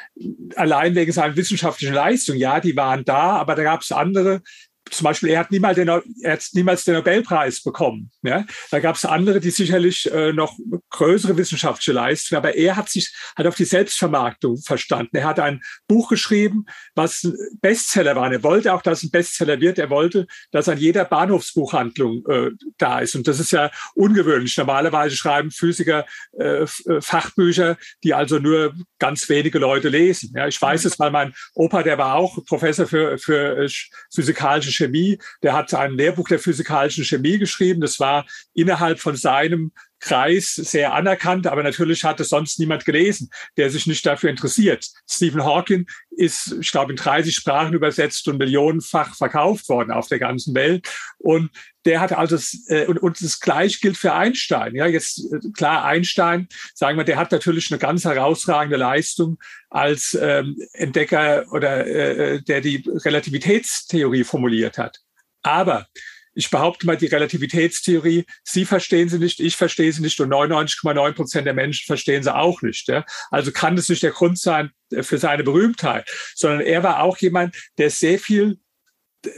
allein 0.55 0.95
wegen 0.95 1.11
seiner 1.11 1.35
wissenschaftlichen 1.35 1.93
Leistung. 1.93 2.37
Ja, 2.37 2.59
die 2.59 2.75
waren 2.75 3.03
da, 3.03 3.37
aber 3.37 3.55
da 3.55 3.63
gab 3.63 3.81
es 3.81 3.91
andere, 3.91 4.41
zum 4.89 5.05
Beispiel, 5.05 5.29
er 5.29 5.39
hat 5.39 5.51
niemals 5.51 5.75
den, 5.75 5.87
er 5.87 6.33
hat 6.33 6.47
niemals 6.53 6.83
den 6.83 6.95
Nobelpreis 6.95 7.63
bekommen. 7.63 8.11
Ja? 8.21 8.45
Da 8.69 8.79
gab 8.79 8.95
es 8.95 9.05
andere, 9.05 9.39
die 9.39 9.49
sicherlich 9.49 10.11
äh, 10.11 10.33
noch 10.33 10.57
größere 10.89 11.37
wissenschaftliche 11.37 11.93
Leistungen, 11.93 12.37
aber 12.37 12.55
er 12.55 12.75
hat 12.75 12.89
sich 12.89 13.13
hat 13.35 13.47
auf 13.47 13.55
die 13.55 13.65
Selbstvermarktung 13.65 14.57
verstanden. 14.57 15.15
Er 15.15 15.25
hat 15.25 15.39
ein 15.39 15.61
Buch 15.87 16.09
geschrieben, 16.09 16.65
was 16.95 17.27
Bestseller 17.61 18.15
war. 18.15 18.31
Er 18.31 18.43
wollte 18.43 18.73
auch, 18.73 18.81
dass 18.81 18.99
es 18.99 19.05
ein 19.05 19.11
Bestseller 19.11 19.59
wird. 19.61 19.79
Er 19.79 19.89
wollte, 19.89 20.27
dass 20.51 20.69
an 20.69 20.77
jeder 20.77 21.05
Bahnhofsbuchhandlung 21.05 22.25
äh, 22.27 22.51
da 22.77 22.99
ist. 22.99 23.15
Und 23.15 23.27
das 23.27 23.39
ist 23.39 23.51
ja 23.51 23.71
ungewöhnlich. 23.95 24.57
Normalerweise 24.57 25.15
schreiben 25.15 25.51
Physiker 25.51 26.05
äh, 26.37 26.63
äh 26.63 26.67
Fachbücher, 26.99 27.77
die 28.03 28.13
also 28.13 28.39
nur 28.39 28.73
ganz 28.99 29.27
wenige 29.29 29.59
Leute 29.59 29.89
lesen. 29.89 30.33
Ja, 30.35 30.47
ich 30.47 30.61
weiß 30.61 30.85
es, 30.85 30.99
weil 30.99 31.11
mein 31.11 31.33
Opa, 31.55 31.83
der 31.83 31.97
war 31.97 32.15
auch 32.15 32.43
Professor 32.45 32.85
für, 32.85 33.17
für 33.17 33.63
äh, 33.63 33.69
physikalische 34.13 34.72
Chemie. 34.73 35.19
Der 35.41 35.53
hat 35.53 35.73
ein 35.73 35.93
Lehrbuch 35.93 36.27
der 36.27 36.39
physikalischen 36.39 37.05
Chemie 37.05 37.37
geschrieben. 37.37 37.81
Das 37.81 37.99
war 37.99 38.25
innerhalb 38.53 38.99
von 38.99 39.15
seinem 39.15 39.71
Kreis 40.03 40.55
sehr 40.55 40.93
anerkannt, 40.93 41.47
aber 41.47 41.63
natürlich 41.63 42.03
hat 42.03 42.19
es 42.19 42.29
sonst 42.29 42.59
niemand 42.59 42.83
gelesen, 42.83 43.29
der 43.55 43.69
sich 43.69 43.87
nicht 43.87 44.05
dafür 44.05 44.29
interessiert. 44.29 44.89
Stephen 45.09 45.45
Hawking 45.45 45.87
ist, 46.11 46.57
ich 46.59 46.71
glaube, 46.71 46.91
in 46.91 46.97
30 46.97 47.33
Sprachen 47.33 47.73
übersetzt 47.73 48.27
und 48.27 48.37
millionenfach 48.37 49.15
verkauft 49.15 49.69
worden 49.69 49.91
auf 49.91 50.07
der 50.07 50.19
ganzen 50.19 50.53
Welt. 50.55 50.89
Und 51.19 51.51
der 51.85 52.01
hat 52.01 52.11
also, 52.11 52.37
äh, 52.67 52.85
und, 52.85 53.01
und 53.01 53.21
das 53.21 53.39
gleich 53.39 53.79
gilt 53.79 53.97
für 53.97 54.13
Einstein. 54.13 54.75
Ja, 54.75 54.87
jetzt 54.87 55.19
äh, 55.31 55.39
klar, 55.55 55.85
Einstein, 55.85 56.49
sagen 56.73 56.97
wir, 56.97 57.05
der 57.05 57.17
hat 57.17 57.31
natürlich 57.31 57.71
eine 57.71 57.79
ganz 57.79 58.03
herausragende 58.03 58.77
Leistung 58.77 59.39
als 59.69 60.17
ähm, 60.19 60.57
Entdecker 60.73 61.45
oder 61.51 61.87
äh, 61.87 62.41
der 62.41 62.59
die 62.59 62.83
Relativitätstheorie 62.87 64.25
formuliert 64.25 64.77
hat. 64.77 64.99
Aber 65.43 65.87
ich 66.35 66.49
behaupte 66.49 66.85
mal, 66.85 66.97
die 66.97 67.07
Relativitätstheorie, 67.07 68.25
Sie 68.43 68.65
verstehen 68.65 69.09
sie 69.09 69.19
nicht, 69.19 69.39
ich 69.39 69.55
verstehe 69.55 69.91
sie 69.91 70.01
nicht 70.01 70.19
und 70.19 70.31
99,9 70.31 71.13
Prozent 71.13 71.47
der 71.47 71.53
Menschen 71.53 71.85
verstehen 71.85 72.23
sie 72.23 72.33
auch 72.33 72.61
nicht. 72.61 72.87
Ja? 72.87 73.05
Also 73.29 73.51
kann 73.51 73.75
das 73.75 73.89
nicht 73.89 74.03
der 74.03 74.11
Grund 74.11 74.39
sein 74.39 74.71
äh, 74.91 75.03
für 75.03 75.17
seine 75.17 75.43
Berühmtheit, 75.43 76.09
sondern 76.35 76.61
er 76.61 76.83
war 76.83 77.01
auch 77.03 77.17
jemand, 77.17 77.55
der 77.77 77.89
sehr 77.89 78.19
viel 78.19 78.57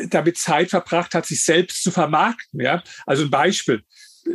damit 0.08 0.38
Zeit 0.38 0.72
verbracht 0.72 1.14
hat, 1.14 1.26
sich 1.26 1.44
selbst 1.44 1.84
zu 1.84 1.92
vermarkten. 1.92 2.62
Ja? 2.62 2.84
Also 3.06 3.24
ein 3.24 3.30
Beispiel. 3.30 3.84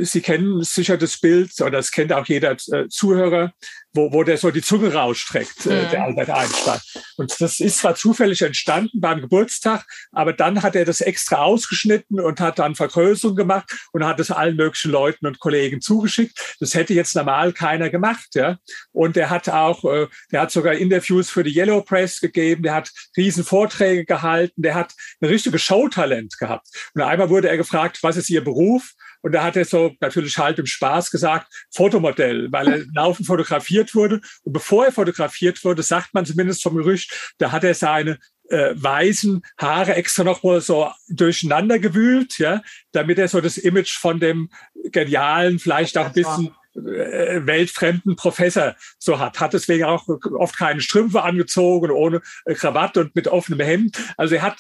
Sie 0.03 0.21
kennen 0.21 0.63
sicher 0.63 0.97
das 0.97 1.19
Bild, 1.19 1.53
oder 1.61 1.73
das 1.73 1.91
kennt 1.91 2.13
auch 2.13 2.27
jeder 2.27 2.57
äh, 2.73 2.89
Zuhörer, 2.89 3.53
wo, 3.93 4.13
wo 4.13 4.23
der 4.23 4.39
so 4.39 4.51
die 4.51 4.63
Zunge 4.63 4.93
rausstreckt, 4.93 5.67
äh, 5.67 5.89
der 5.89 6.01
mhm. 6.01 6.05
Albert 6.07 6.31
Einstein. 6.31 6.81
Und 7.17 7.41
das 7.41 7.61
ist 7.61 7.79
zwar 7.79 7.95
zufällig 7.95 8.43
entstanden 8.43 9.01
beim 9.01 9.21
Geburtstag, 9.21 9.85
aber 10.13 10.33
dann 10.33 10.63
hat 10.63 10.77
er 10.77 10.85
das 10.85 11.01
extra 11.01 11.39
ausgeschnitten 11.39 12.21
und 12.21 12.41
hat 12.41 12.59
dann 12.59 12.75
Vergrößerung 12.75 13.37
gemacht 13.37 13.73
und 13.93 14.05
hat 14.05 14.21
es 14.21 14.31
allen 14.31 14.57
möglichen 14.57 14.93
Leuten 14.93 15.27
und 15.27 15.41
Kollegen 15.41 15.81
zugeschickt. 15.81 16.57
Das 16.61 16.75
hätte 16.75 16.95
jetzt 16.95 17.17
normal 17.17 17.53
keiner 17.53 17.91
gemacht, 17.91 18.29
ja. 18.35 18.59
Und 18.93 19.17
er 19.17 19.31
hat 19.31 19.49
auch, 19.49 19.85
äh, 19.85 20.07
der 20.31 20.43
hat 20.43 20.53
sogar 20.53 20.75
Interviews 20.75 21.31
für 21.31 21.43
die 21.43 21.57
Yellow 21.57 21.83
Press 21.83 22.21
gegeben, 22.21 22.63
der 22.63 22.75
hat 22.75 22.91
riesen 23.17 23.45
Vorträge 23.45 24.05
gehalten, 24.05 24.63
der 24.63 24.75
hat 24.75 24.93
eine 25.21 25.31
richtige 25.31 25.59
Showtalent 25.59 26.39
gehabt. 26.39 26.69
Und 26.95 27.03
einmal 27.03 27.29
wurde 27.29 27.49
er 27.49 27.57
gefragt, 27.57 27.99
was 28.03 28.17
ist 28.17 28.31
Ihr 28.31 28.45
Beruf? 28.45 28.93
Und 29.23 29.33
da 29.33 29.43
hat 29.43 29.57
er 29.57 29.65
so 29.65 29.93
natürlich 30.01 30.39
halt 30.39 30.59
im 30.59 30.67
Spaß 30.67 31.11
gesagt, 31.11 31.53
Fotomodell, 31.71 32.51
weil 32.51 32.69
er 32.69 32.85
laufend 32.95 33.27
fotografiert 33.27 33.95
wurde. 33.95 34.21
Und 34.45 34.53
bevor 34.53 34.87
er 34.87 34.93
fotografiert 34.93 35.63
wurde, 35.65 35.83
sagt 35.83 36.15
man 36.15 36.27
zumindest 36.27 36.63
vom 36.63 36.77
Gerücht, 36.77 37.35
da 37.39 37.53
hat 37.53 37.65
er 37.65 37.75
seine 37.75 38.19
äh, 38.49 38.75
weißen 38.75 39.43
Haare 39.59 39.95
extra 39.95 40.25
noch 40.25 40.43
mal 40.43 40.61
so 40.61 40.91
durcheinander 41.09 41.79
gewühlt, 41.79 42.39
ja, 42.39 42.63
damit 42.93 43.19
er 43.19 43.29
so 43.29 43.41
das 43.41 43.59
Image 43.59 43.97
von 43.97 44.21
dem 44.21 44.51
genialen, 44.91 45.59
vielleicht 45.59 45.97
auch 45.97 46.07
ein 46.07 46.13
bisschen 46.13 46.55
äh, 46.75 47.47
weltfremden 47.47 48.17
Professor 48.17 48.75
so 48.99 49.19
hat. 49.19 49.41
Hat 49.41 49.53
deswegen 49.53 49.85
auch 49.85 50.07
oft 50.09 50.57
keine 50.57 50.81
Strümpfe 50.81 51.23
angezogen, 51.23 51.91
ohne 51.91 52.23
Krawatte 52.47 53.01
und 53.01 53.15
mit 53.15 53.29
offenem 53.29 53.61
Hemd. 53.61 53.99
Also 54.17 54.37
er 54.37 54.43
hat 54.43 54.59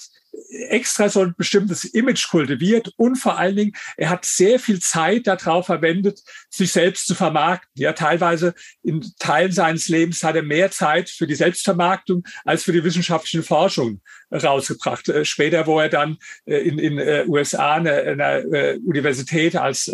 extra 0.68 1.08
so 1.08 1.20
ein 1.20 1.34
bestimmtes 1.36 1.84
Image 1.84 2.28
kultiviert 2.28 2.92
und 2.96 3.16
vor 3.16 3.38
allen 3.38 3.56
Dingen, 3.56 3.72
er 3.96 4.10
hat 4.10 4.24
sehr 4.24 4.58
viel 4.58 4.80
Zeit 4.80 5.26
darauf 5.26 5.66
verwendet, 5.66 6.20
sich 6.48 6.72
selbst 6.72 7.06
zu 7.06 7.14
vermarkten. 7.14 7.70
Ja, 7.74 7.92
teilweise 7.92 8.54
in 8.82 9.04
Teilen 9.18 9.52
seines 9.52 9.88
Lebens 9.88 10.22
hat 10.22 10.36
er 10.36 10.42
mehr 10.42 10.70
Zeit 10.70 11.08
für 11.08 11.26
die 11.26 11.34
Selbstvermarktung 11.34 12.24
als 12.44 12.64
für 12.64 12.72
die 12.72 12.84
wissenschaftliche 12.84 13.42
Forschung 13.42 14.00
rausgebracht. 14.32 15.08
Äh, 15.08 15.24
später, 15.24 15.66
wo 15.66 15.80
er 15.80 15.88
dann 15.88 16.18
äh, 16.46 16.56
in 16.56 16.98
äh, 16.98 17.24
USA 17.26 17.78
in 17.78 17.88
einer 17.88 18.42
Universität 18.84 19.56
als 19.56 19.90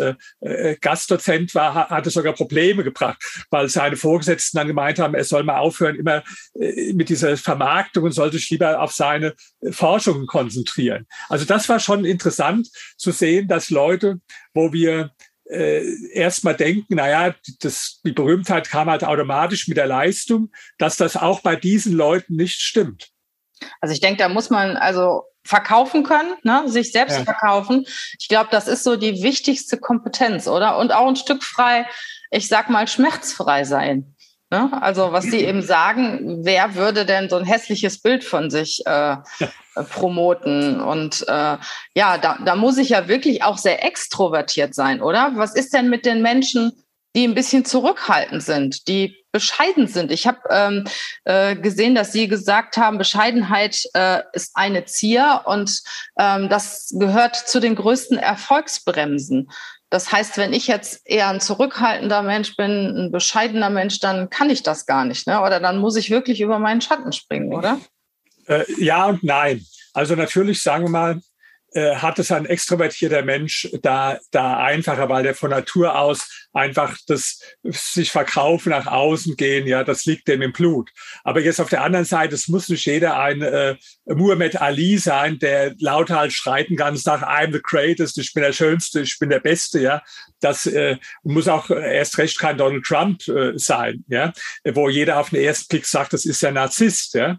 Gastdozent 0.81 1.53
war, 1.55 1.89
hat 1.89 2.05
er 2.05 2.11
sogar 2.11 2.33
Probleme 2.33 2.83
gebracht, 2.83 3.21
weil 3.49 3.69
seine 3.69 3.95
Vorgesetzten 3.95 4.57
dann 4.57 4.67
gemeint 4.67 4.99
haben, 4.99 5.15
er 5.15 5.23
soll 5.23 5.43
mal 5.43 5.57
aufhören, 5.57 5.95
immer 5.95 6.23
mit 6.53 7.09
dieser 7.09 7.37
Vermarktung 7.37 8.03
und 8.03 8.11
sollte 8.11 8.37
sich 8.37 8.49
lieber 8.49 8.81
auf 8.81 8.91
seine 8.91 9.33
Forschung 9.71 10.26
konzentrieren. 10.27 11.07
Also 11.29 11.45
das 11.45 11.67
war 11.69 11.79
schon 11.79 12.05
interessant 12.05 12.69
zu 12.97 13.11
sehen, 13.11 13.47
dass 13.47 13.69
Leute, 13.69 14.19
wo 14.53 14.73
wir 14.73 15.11
äh, 15.49 15.83
erstmal 16.11 16.55
denken, 16.55 16.95
naja, 16.95 17.33
das, 17.61 18.01
die 18.05 18.11
Berühmtheit 18.11 18.69
kam 18.69 18.89
halt 18.89 19.03
automatisch 19.03 19.67
mit 19.67 19.77
der 19.77 19.87
Leistung, 19.87 20.51
dass 20.77 20.97
das 20.97 21.15
auch 21.15 21.41
bei 21.41 21.55
diesen 21.55 21.93
Leuten 21.93 22.35
nicht 22.35 22.59
stimmt. 22.59 23.09
Also 23.81 23.93
ich 23.93 24.01
denke, 24.01 24.17
da 24.17 24.29
muss 24.29 24.49
man 24.49 24.77
also 24.77 25.23
verkaufen 25.43 26.03
können, 26.03 26.35
ne? 26.43 26.63
sich 26.67 26.91
selbst 26.91 27.17
ja. 27.17 27.23
verkaufen. 27.23 27.85
Ich 28.19 28.27
glaube, 28.27 28.49
das 28.51 28.67
ist 28.67 28.83
so 28.83 28.97
die 28.97 29.23
wichtigste 29.23 29.77
Kompetenz, 29.77 30.47
oder? 30.47 30.77
Und 30.77 30.91
auch 30.91 31.07
ein 31.07 31.15
Stück 31.15 31.43
frei, 31.43 31.87
ich 32.29 32.49
sag 32.49 32.69
mal, 32.69 32.87
schmerzfrei 32.87 33.63
sein. 33.63 34.15
Ne? 34.49 34.69
Also 34.81 35.11
was 35.11 35.25
Sie 35.25 35.43
eben 35.43 35.61
sagen, 35.61 36.45
wer 36.45 36.75
würde 36.75 37.05
denn 37.05 37.29
so 37.29 37.35
ein 37.35 37.43
hässliches 37.43 38.01
Bild 38.01 38.23
von 38.23 38.49
sich 38.49 38.81
äh, 38.85 39.17
promoten? 39.89 40.79
Und 40.79 41.27
äh, 41.27 41.57
ja, 41.95 42.17
da, 42.17 42.37
da 42.45 42.55
muss 42.55 42.77
ich 42.77 42.89
ja 42.89 43.09
wirklich 43.09 43.43
auch 43.43 43.57
sehr 43.57 43.83
extrovertiert 43.83 44.73
sein, 44.73 45.01
oder? 45.01 45.33
Was 45.35 45.53
ist 45.53 45.73
denn 45.73 45.89
mit 45.89 46.05
den 46.05 46.21
Menschen, 46.21 46.71
die 47.13 47.27
ein 47.27 47.35
bisschen 47.35 47.65
zurückhaltend 47.65 48.41
sind, 48.41 48.87
die 48.87 49.17
bescheiden 49.33 49.87
sind? 49.87 50.13
Ich 50.13 50.25
habe 50.25 50.39
ähm, 50.49 50.85
äh, 51.25 51.57
gesehen, 51.57 51.93
dass 51.93 52.13
Sie 52.13 52.29
gesagt 52.29 52.77
haben, 52.77 52.97
Bescheidenheit 52.97 53.83
äh, 53.95 54.21
ist 54.31 54.51
eine 54.55 54.85
Zier 54.85 55.41
und 55.43 55.81
ähm, 56.17 56.47
das 56.47 56.95
gehört 56.97 57.35
zu 57.35 57.59
den 57.59 57.75
größten 57.75 58.17
Erfolgsbremsen. 58.17 59.49
Das 59.89 60.11
heißt, 60.11 60.37
wenn 60.37 60.51
ich 60.51 60.67
jetzt 60.67 61.01
eher 61.05 61.29
ein 61.29 61.39
zurückhaltender 61.39 62.21
Mensch 62.21 62.57
bin, 62.57 63.05
ein 63.07 63.11
bescheidener 63.11 63.69
Mensch, 63.69 63.99
dann 63.99 64.29
kann 64.29 64.49
ich 64.49 64.63
das 64.63 64.85
gar 64.85 65.05
nicht. 65.05 65.27
Ne? 65.27 65.41
Oder 65.41 65.59
dann 65.59 65.77
muss 65.77 65.95
ich 65.95 66.09
wirklich 66.09 66.41
über 66.41 66.59
meinen 66.59 66.81
Schatten 66.81 67.13
springen, 67.13 67.53
oder? 67.53 67.79
Äh, 68.47 68.65
ja 68.77 69.05
und 69.05 69.23
nein. 69.23 69.65
Also 69.93 70.15
natürlich, 70.15 70.61
sagen 70.61 70.85
wir 70.85 70.89
mal, 70.89 71.21
hat 71.75 72.17
es 72.17 72.31
ein 72.31 72.45
extrovertierter 72.45 73.23
Mensch 73.23 73.69
da, 73.81 74.17
da 74.31 74.57
einfacher, 74.57 75.09
weil 75.09 75.23
der 75.23 75.35
von 75.35 75.49
Natur 75.49 75.99
aus 75.99 76.47
einfach 76.53 76.97
das 77.07 77.39
sich 77.63 78.11
verkaufen, 78.11 78.69
nach 78.69 78.87
außen 78.87 79.35
gehen, 79.35 79.67
ja, 79.67 79.83
das 79.83 80.05
liegt 80.05 80.27
dem 80.27 80.41
im 80.41 80.53
Blut. 80.53 80.89
Aber 81.23 81.39
jetzt 81.39 81.61
auf 81.61 81.69
der 81.69 81.83
anderen 81.83 82.05
Seite, 82.05 82.35
es 82.35 82.47
muss 82.47 82.67
nicht 82.69 82.85
jeder 82.85 83.19
ein 83.19 83.41
äh, 83.41 83.75
Muhammad 84.05 84.59
Ali 84.59 84.97
sein, 84.97 85.39
der 85.39 85.75
lauthals 85.79 86.33
schreit 86.33 86.69
den 86.69 86.77
ganzen 86.77 87.03
Tag, 87.03 87.21
I'm 87.23 87.53
the 87.53 87.61
greatest, 87.61 88.17
ich 88.17 88.33
bin 88.33 88.43
der 88.43 88.53
Schönste, 88.53 89.01
ich 89.01 89.17
bin 89.19 89.29
der 89.29 89.39
Beste, 89.39 89.79
ja. 89.79 90.01
Das 90.39 90.65
äh, 90.67 90.97
muss 91.23 91.47
auch 91.47 91.69
erst 91.69 92.17
recht 92.17 92.39
kein 92.39 92.57
Donald 92.57 92.85
Trump 92.85 93.27
äh, 93.27 93.53
sein, 93.55 94.03
ja, 94.07 94.33
wo 94.65 94.89
jeder 94.89 95.19
auf 95.19 95.29
den 95.29 95.43
ersten 95.43 95.67
Blick 95.69 95.85
sagt, 95.85 96.13
das 96.13 96.25
ist 96.25 96.41
der 96.41 96.51
Narzisst, 96.51 97.13
ja. 97.13 97.37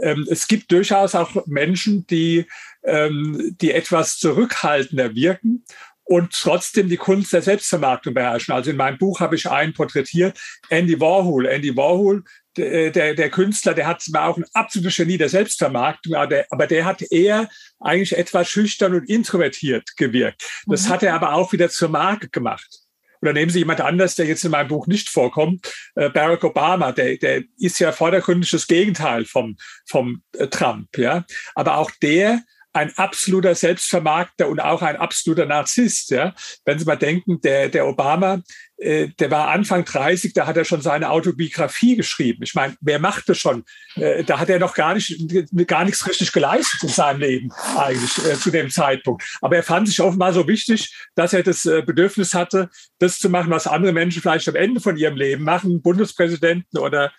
Ähm, 0.00 0.26
es 0.30 0.46
gibt 0.46 0.70
durchaus 0.70 1.14
auch 1.14 1.46
Menschen, 1.46 2.06
die 2.06 2.46
ähm, 2.82 3.56
die 3.60 3.72
etwas 3.72 4.18
zurückhaltender 4.18 5.14
wirken 5.14 5.64
und 6.10 6.32
trotzdem 6.32 6.88
die 6.88 6.96
Kunst 6.96 7.32
der 7.32 7.42
Selbstvermarktung 7.42 8.14
beherrschen. 8.14 8.52
Also 8.52 8.70
in 8.70 8.76
meinem 8.76 8.98
Buch 8.98 9.20
habe 9.20 9.36
ich 9.36 9.48
einen 9.48 9.74
porträtiert, 9.74 10.40
Andy 10.68 10.98
Warhol. 10.98 11.46
Andy 11.46 11.76
Warhol, 11.76 12.24
der, 12.56 12.90
der, 12.90 13.14
der 13.14 13.30
Künstler, 13.30 13.74
der 13.74 13.86
hat 13.86 14.02
zwar 14.02 14.28
auch 14.28 14.36
ein 14.36 14.44
absolutes 14.52 14.96
Genie 14.96 15.18
der 15.18 15.28
Selbstvermarktung, 15.28 16.14
aber 16.14 16.26
der, 16.26 16.46
aber 16.50 16.66
der 16.66 16.84
hat 16.84 17.02
eher 17.02 17.48
eigentlich 17.78 18.18
etwas 18.18 18.48
schüchtern 18.48 18.94
und 18.94 19.08
introvertiert 19.08 19.96
gewirkt. 19.96 20.42
Das 20.66 20.86
mhm. 20.86 20.88
hat 20.88 21.02
er 21.04 21.14
aber 21.14 21.34
auch 21.34 21.52
wieder 21.52 21.70
zur 21.70 21.90
Marke 21.90 22.28
gemacht. 22.28 22.80
Oder 23.22 23.32
nehmen 23.32 23.50
Sie 23.50 23.60
jemand 23.60 23.80
anders, 23.80 24.14
der 24.14 24.26
jetzt 24.26 24.44
in 24.44 24.50
meinem 24.50 24.68
Buch 24.68 24.86
nicht 24.86 25.10
vorkommt, 25.10 25.72
äh, 25.94 26.08
Barack 26.08 26.42
Obama, 26.42 26.90
der, 26.90 27.18
der 27.18 27.44
ist 27.58 27.78
ja 27.78 27.92
vordergründig 27.92 28.50
das 28.50 28.66
Gegenteil 28.66 29.26
vom, 29.26 29.56
vom 29.86 30.22
äh, 30.36 30.48
Trump. 30.48 30.96
Ja? 30.96 31.24
Aber 31.54 31.76
auch 31.76 31.90
der 32.02 32.40
ein 32.72 32.92
absoluter 32.96 33.54
Selbstvermarkter 33.54 34.48
und 34.48 34.60
auch 34.60 34.82
ein 34.82 34.96
absoluter 34.96 35.46
Narzisst. 35.46 36.10
Ja? 36.10 36.34
Wenn 36.64 36.78
Sie 36.78 36.84
mal 36.84 36.96
denken, 36.96 37.40
der, 37.40 37.68
der 37.68 37.86
Obama, 37.86 38.42
äh, 38.76 39.08
der 39.18 39.30
war 39.30 39.48
Anfang 39.48 39.84
30, 39.84 40.32
da 40.34 40.46
hat 40.46 40.56
er 40.56 40.64
schon 40.64 40.80
seine 40.80 41.10
Autobiografie 41.10 41.96
geschrieben. 41.96 42.42
Ich 42.44 42.54
meine, 42.54 42.76
wer 42.80 42.98
macht 42.98 43.28
das 43.28 43.38
schon? 43.38 43.64
Äh, 43.96 44.22
da 44.24 44.38
hat 44.38 44.48
er 44.48 44.60
noch 44.60 44.74
gar, 44.74 44.94
nicht, 44.94 45.18
gar 45.66 45.84
nichts 45.84 46.06
richtig 46.08 46.32
geleistet 46.32 46.84
in 46.84 46.88
seinem 46.88 47.20
Leben 47.20 47.50
eigentlich 47.76 48.18
äh, 48.24 48.36
zu 48.36 48.50
dem 48.50 48.70
Zeitpunkt. 48.70 49.24
Aber 49.40 49.56
er 49.56 49.64
fand 49.64 49.88
sich 49.88 50.00
offenbar 50.00 50.32
so 50.32 50.46
wichtig, 50.46 50.94
dass 51.16 51.32
er 51.32 51.42
das 51.42 51.66
äh, 51.66 51.82
Bedürfnis 51.82 52.34
hatte, 52.34 52.70
das 52.98 53.18
zu 53.18 53.28
machen, 53.28 53.50
was 53.50 53.66
andere 53.66 53.92
Menschen 53.92 54.22
vielleicht 54.22 54.48
am 54.48 54.56
Ende 54.56 54.80
von 54.80 54.96
ihrem 54.96 55.16
Leben 55.16 55.42
machen, 55.42 55.82
Bundespräsidenten 55.82 56.78
oder 56.78 57.12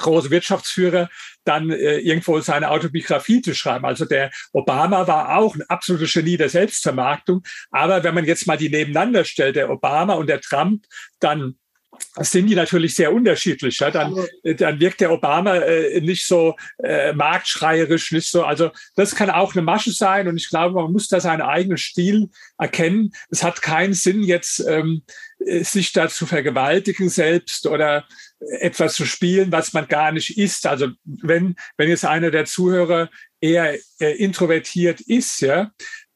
große 0.00 0.30
Wirtschaftsführer 0.30 1.08
dann 1.44 1.70
äh, 1.70 1.98
irgendwo 1.98 2.40
seine 2.40 2.70
Autobiografie 2.70 3.42
zu 3.42 3.54
schreiben. 3.54 3.84
Also 3.84 4.04
der 4.04 4.30
Obama 4.52 5.06
war 5.06 5.36
auch 5.38 5.54
ein 5.54 5.62
absolutes 5.68 6.12
Genie 6.12 6.36
der 6.36 6.48
Selbstvermarktung. 6.48 7.42
Aber 7.70 8.02
wenn 8.04 8.14
man 8.14 8.24
jetzt 8.24 8.46
mal 8.46 8.56
die 8.56 8.68
nebeneinander 8.68 9.24
stellt, 9.24 9.56
der 9.56 9.70
Obama 9.70 10.14
und 10.14 10.28
der 10.28 10.40
Trump, 10.40 10.84
dann 11.20 11.56
sind 12.16 12.46
die 12.46 12.54
natürlich 12.54 12.94
sehr 12.94 13.12
unterschiedlich. 13.12 13.78
Ja? 13.78 13.90
Dann, 13.90 14.16
äh, 14.42 14.54
dann 14.54 14.80
wirkt 14.80 15.00
der 15.00 15.12
Obama 15.12 15.56
äh, 15.56 16.00
nicht 16.00 16.26
so 16.26 16.56
äh, 16.82 17.12
marktschreierisch, 17.12 18.12
nicht 18.12 18.30
so. 18.30 18.44
Also 18.44 18.70
das 18.96 19.14
kann 19.14 19.30
auch 19.30 19.54
eine 19.54 19.62
Masche 19.62 19.92
sein 19.92 20.28
und 20.28 20.36
ich 20.36 20.48
glaube, 20.48 20.80
man 20.80 20.92
muss 20.92 21.08
da 21.08 21.20
seinen 21.20 21.42
eigenen 21.42 21.78
Stil 21.78 22.28
erkennen. 22.58 23.12
Es 23.30 23.42
hat 23.42 23.62
keinen 23.62 23.94
Sinn, 23.94 24.22
jetzt 24.22 24.60
ähm, 24.66 25.02
äh, 25.38 25.64
sich 25.64 25.92
da 25.92 26.08
zu 26.08 26.26
vergewaltigen 26.26 27.08
selbst 27.08 27.66
oder 27.66 28.06
etwas 28.60 28.94
zu 28.94 29.04
spielen, 29.04 29.52
was 29.52 29.72
man 29.72 29.88
gar 29.88 30.12
nicht 30.12 30.38
ist. 30.38 30.66
Also 30.66 30.88
wenn, 31.04 31.56
wenn 31.76 31.88
jetzt 31.88 32.04
einer 32.04 32.30
der 32.30 32.44
Zuhörer 32.44 33.10
eher 33.40 33.78
äh, 34.00 34.16
introvertiert 34.16 35.00
ist, 35.00 35.40
ja, 35.40 35.72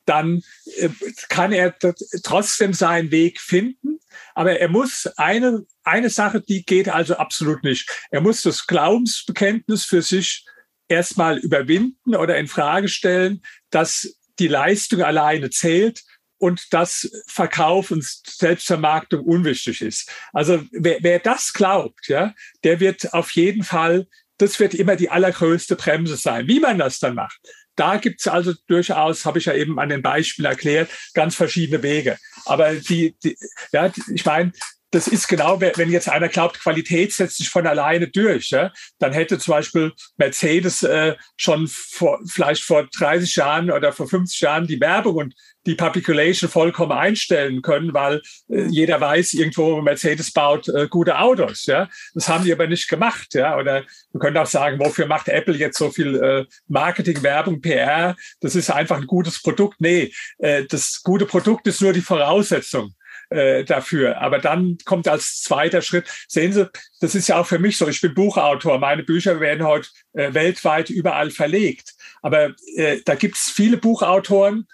dann 0.07 0.43
äh, 0.77 0.89
kann 1.29 1.53
er 1.53 1.75
trotzdem 2.23 2.73
seinen 2.73 3.11
Weg 3.11 3.41
finden. 3.41 3.99
Aber 4.35 4.59
er 4.59 4.69
muss 4.69 5.07
eine, 5.17 5.65
eine 5.85 6.11
Sache, 6.11 6.41
die 6.41 6.65
geht 6.65 6.89
also 6.89 7.17
absolut 7.17 7.63
nicht. 7.65 7.91
Er 8.11 8.21
muss 8.21 8.43
das 8.43 8.67
Glaubensbekenntnis 8.67 9.85
für 9.85 10.03
sich 10.03 10.45
erstmal 10.89 11.39
überwinden 11.39 12.15
oder 12.15 12.39
in 12.39 12.47
Frage 12.47 12.89
stellen, 12.89 13.43
dass 13.71 14.17
die 14.39 14.49
Leistung 14.49 15.03
alleine 15.03 15.51
zählt 15.51 16.03
und 16.39 16.73
dass 16.73 17.11
Verkauf 17.27 17.91
und 17.91 18.05
Selbstvermarktung 18.05 19.25
unwichtig 19.25 19.81
ist. 19.81 20.11
Also 20.33 20.63
wer, 20.73 20.99
wer 21.01 21.19
das 21.19 21.53
glaubt, 21.53 22.09
ja, 22.09 22.35
der 22.65 22.81
wird 22.81 23.15
auf 23.15 23.31
jeden 23.33 23.63
Fall, 23.63 24.07
das 24.39 24.61
wird 24.61 24.75
immer 24.75 24.97
die 24.97 25.11
allergrößte 25.11 25.77
Bremse 25.77 26.17
sein. 26.17 26.47
Wie 26.47 26.61
man 26.61 26.79
das 26.79 26.99
dann 26.99 27.15
macht, 27.15 27.41
da 27.77 27.99
gibt's 27.99 28.27
also 28.27 28.55
durchaus, 28.67 29.25
habe 29.25 29.39
ich 29.39 29.45
ja 29.45 29.55
eben 29.55 29.79
an 29.79 29.91
den 29.91 30.03
Beispielen 30.03 30.51
erklärt, 30.51 30.91
ganz 31.15 31.35
verschiedene 31.35 31.83
Wege. 31.83 32.19
Aber 32.47 32.75
die, 32.75 33.17
die 33.23 33.37
ja, 33.73 33.93
ich 34.13 34.25
meine, 34.25 34.53
das 34.91 35.09
ist 35.09 35.27
genau, 35.29 35.61
wenn 35.61 35.91
jetzt 35.91 36.09
einer 36.09 36.29
glaubt, 36.29 36.61
Qualität 36.61 37.13
setzt 37.13 37.39
sich 37.39 37.49
von 37.49 37.67
alleine 37.67 38.09
durch, 38.09 38.51
ja, 38.51 38.73
dann 38.99 39.13
hätte 39.13 39.39
zum 39.39 39.53
Beispiel 39.53 39.93
Mercedes 40.17 40.83
äh, 40.85 41.17
schon 41.37 41.67
vor, 41.67 42.21
vielleicht 42.27 42.63
vor 42.63 42.87
30 42.97 43.37
Jahren 43.37 43.71
oder 43.71 43.93
vor 43.93 44.09
50 44.09 44.41
Jahren 44.41 44.67
die 44.67 44.81
Werbung 44.81 45.17
und 45.17 45.35
die 45.67 45.75
Publication 45.75 46.49
vollkommen 46.49 46.93
einstellen 46.93 47.61
können, 47.61 47.93
weil 47.93 48.23
äh, 48.49 48.67
jeder 48.67 49.01
weiß, 49.01 49.35
irgendwo 49.35 49.81
Mercedes 49.83 50.33
baut 50.33 50.69
äh, 50.69 50.87
gute 50.89 51.19
Autos. 51.19 51.67
Ja, 51.67 51.89
das 52.15 52.29
haben 52.29 52.45
die 52.45 52.53
aber 52.53 52.69
nicht 52.69 52.89
gemacht. 52.89 53.35
Ja, 53.35 53.57
oder 53.57 53.85
wir 54.13 54.21
können 54.21 54.37
auch 54.37 54.47
sagen, 54.47 54.79
wofür 54.79 55.07
macht 55.07 55.29
Apple 55.29 55.57
jetzt 55.57 55.79
so 55.79 55.91
viel 55.91 56.15
äh, 56.17 56.45
Marketing, 56.69 57.23
Werbung, 57.25 57.61
PR? 57.61 58.17
Das 58.41 58.55
ist 58.55 58.71
einfach 58.71 58.99
ein 58.99 59.07
gutes 59.07 59.43
Produkt. 59.43 59.81
Nee, 59.81 60.13
äh, 60.39 60.65
das 60.65 61.03
gute 61.03 61.27
Produkt 61.27 61.67
ist 61.67 61.83
nur 61.83 61.93
die 61.93 62.01
Voraussetzung 62.01 62.95
äh, 63.31 63.65
dafür. 63.65 64.21
Aber 64.21 64.39
dann 64.39 64.79
kommt 64.85 65.09
als 65.09 65.43
zweiter 65.43 65.83
Schritt, 65.83 66.07
sehen 66.29 66.53
Sie, 66.53 66.69
das 67.01 67.15
ist 67.15 67.29
ja 67.29 67.39
auch 67.39 67.47
für 67.47 67.59
mich 67.59 67.77
so, 67.79 67.89
ich 67.89 68.01
bin 68.01 68.15
Buchautor, 68.15 68.79
meine 68.79 69.03
Bücher 69.03 69.41
werden 69.41 69.67
heute 69.67 69.89
äh, 70.13 70.33
weltweit 70.35 70.91
überall 70.91 71.31
verlegt. 71.31 71.95
Aber 72.23 72.55
äh, 72.77 73.01
da 73.05 73.15
gibt 73.15 73.37
es 73.37 73.51
viele 73.51 73.77
Buchautoren, 73.77 74.67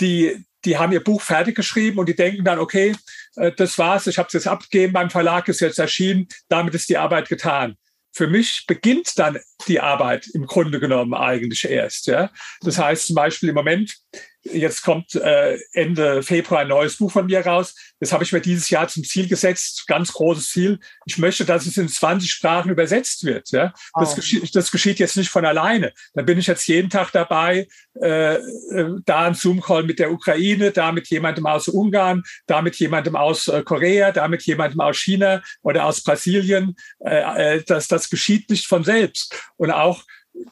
die, 0.00 0.44
die 0.64 0.76
haben 0.78 0.92
ihr 0.92 1.02
Buch 1.02 1.20
fertig 1.20 1.54
geschrieben 1.54 1.98
und 1.98 2.08
die 2.08 2.16
denken 2.16 2.44
dann, 2.44 2.58
okay, 2.58 2.94
äh, 3.36 3.52
das 3.52 3.78
war's, 3.78 4.06
ich 4.06 4.18
habe 4.18 4.26
es 4.28 4.34
jetzt 4.34 4.48
abgegeben, 4.48 4.92
beim 4.92 5.10
Verlag 5.10 5.48
ist 5.48 5.60
jetzt 5.60 5.78
erschienen, 5.78 6.28
damit 6.48 6.74
ist 6.74 6.88
die 6.88 6.98
Arbeit 6.98 7.28
getan. 7.28 7.76
Für 8.12 8.28
mich 8.28 8.64
beginnt 8.68 9.18
dann 9.18 9.40
die 9.66 9.80
Arbeit 9.80 10.28
im 10.34 10.46
Grunde 10.46 10.78
genommen 10.78 11.14
eigentlich 11.14 11.64
erst. 11.64 12.06
Ja? 12.06 12.30
Das 12.60 12.78
heißt 12.78 13.08
zum 13.08 13.16
Beispiel 13.16 13.48
im 13.48 13.56
Moment 13.56 13.96
Jetzt 14.44 14.82
kommt 14.82 15.14
äh, 15.14 15.58
Ende 15.72 16.22
Februar 16.22 16.60
ein 16.60 16.68
neues 16.68 16.98
Buch 16.98 17.10
von 17.10 17.26
mir 17.26 17.44
raus. 17.44 17.74
Das 17.98 18.12
habe 18.12 18.24
ich 18.24 18.32
mir 18.32 18.42
dieses 18.42 18.68
Jahr 18.68 18.86
zum 18.88 19.02
Ziel 19.02 19.26
gesetzt, 19.26 19.84
ganz 19.86 20.12
großes 20.12 20.50
Ziel. 20.50 20.80
Ich 21.06 21.16
möchte, 21.16 21.46
dass 21.46 21.64
es 21.64 21.78
in 21.78 21.88
20 21.88 22.30
Sprachen 22.30 22.70
übersetzt 22.70 23.24
wird. 23.24 23.50
Ja? 23.52 23.72
Das, 23.94 24.12
oh. 24.12 24.16
geschieht, 24.16 24.54
das 24.54 24.70
geschieht 24.70 24.98
jetzt 24.98 25.16
nicht 25.16 25.30
von 25.30 25.46
alleine. 25.46 25.94
Da 26.12 26.22
bin 26.22 26.38
ich 26.38 26.46
jetzt 26.46 26.66
jeden 26.66 26.90
Tag 26.90 27.10
dabei, 27.12 27.68
äh, 28.00 28.34
äh, 28.34 28.40
da 29.06 29.26
ein 29.26 29.34
Zoom-Call 29.34 29.84
mit 29.84 29.98
der 29.98 30.12
Ukraine, 30.12 30.72
da 30.72 30.92
mit 30.92 31.08
jemandem 31.08 31.46
aus 31.46 31.68
Ungarn, 31.68 32.22
da 32.46 32.60
mit 32.60 32.76
jemandem 32.76 33.16
aus 33.16 33.48
äh, 33.48 33.62
Korea, 33.62 34.12
da 34.12 34.28
mit 34.28 34.42
jemandem 34.42 34.80
aus 34.80 34.98
China 34.98 35.42
oder 35.62 35.86
aus 35.86 36.02
Brasilien. 36.02 36.76
Äh, 37.00 37.56
äh, 37.56 37.64
das, 37.64 37.88
das 37.88 38.10
geschieht 38.10 38.50
nicht 38.50 38.66
von 38.66 38.84
selbst. 38.84 39.34
Und 39.56 39.70
auch 39.70 40.04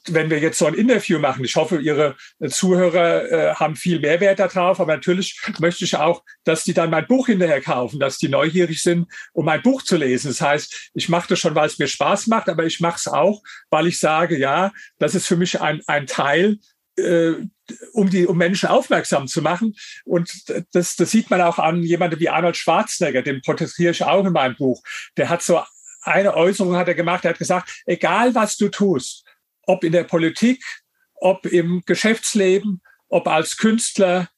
wenn 0.09 0.31
wir 0.31 0.39
jetzt 0.39 0.59
so 0.59 0.67
ein 0.67 0.75
Interview 0.75 1.19
machen, 1.19 1.45
ich 1.45 1.57
hoffe, 1.57 1.79
Ihre 1.81 2.17
Zuhörer 2.49 3.31
äh, 3.31 3.55
haben 3.55 3.77
viel 3.77 4.01
Mehrwert 4.01 4.39
darauf, 4.39 4.81
aber 4.81 4.95
natürlich 4.95 5.41
möchte 5.59 5.85
ich 5.85 5.97
auch, 5.97 6.23
dass 6.45 6.65
die 6.65 6.73
dann 6.73 6.91
mein 6.91 7.07
Buch 7.07 7.27
hinterher 7.27 7.61
kaufen, 7.61 7.99
dass 7.99 8.19
die 8.19 8.29
neugierig 8.29 8.83
sind, 8.83 9.09
um 9.33 9.45
mein 9.45 9.63
Buch 9.63 9.83
zu 9.83 9.97
lesen. 9.97 10.29
Das 10.29 10.41
heißt, 10.41 10.91
ich 10.95 11.09
mache 11.09 11.29
das 11.29 11.41
schon, 11.41 11.55
weil 11.55 11.67
es 11.67 11.79
mir 11.79 11.89
Spaß 11.89 12.29
macht, 12.29 12.49
aber 12.49 12.65
ich 12.65 12.81
mache 12.81 12.97
es 12.99 13.09
auch, 13.09 13.43
weil 13.71 13.87
ich 13.87 13.99
sage, 13.99 14.39
ja, 14.39 14.73
das 14.99 15.15
ist 15.15 15.27
für 15.27 15.37
mich 15.37 15.61
ein, 15.61 15.83
ein 15.87 16.07
Teil 16.07 16.59
äh, 16.97 17.33
um 17.93 18.11
die 18.11 18.27
um 18.27 18.37
Menschen 18.37 18.69
aufmerksam 18.69 19.27
zu 19.27 19.41
machen. 19.43 19.75
Und 20.05 20.31
das, 20.73 20.97
das 20.97 21.11
sieht 21.11 21.31
man 21.31 21.41
auch 21.41 21.59
an 21.59 21.83
jemandem 21.83 22.21
wie 22.21 22.29
Arnold 22.29 22.57
Schwarzenegger, 22.57 23.23
den 23.23 23.41
porträtiere 23.41 23.93
ich 23.93 24.05
auch 24.05 24.25
in 24.25 24.33
meinem 24.33 24.57
Buch. 24.57 24.83
Der 25.17 25.29
hat 25.29 25.43
so 25.43 25.63
eine 26.03 26.35
Äußerung 26.35 26.77
hat 26.77 26.89
er 26.89 26.95
gemacht, 26.95 27.25
er 27.25 27.31
hat 27.31 27.39
gesagt, 27.39 27.83
egal 27.87 28.35
was 28.35 28.57
du 28.57 28.69
tust, 28.69 29.22
ob 29.67 29.85
in 29.85 29.93
der 29.93 30.05
Politik, 30.05 30.63
ob 31.15 31.47
im 31.47 31.83
Geschäftsleben, 31.87 32.83
ob 33.09 33.29
als 33.29 33.57
Künstler, 33.57 34.29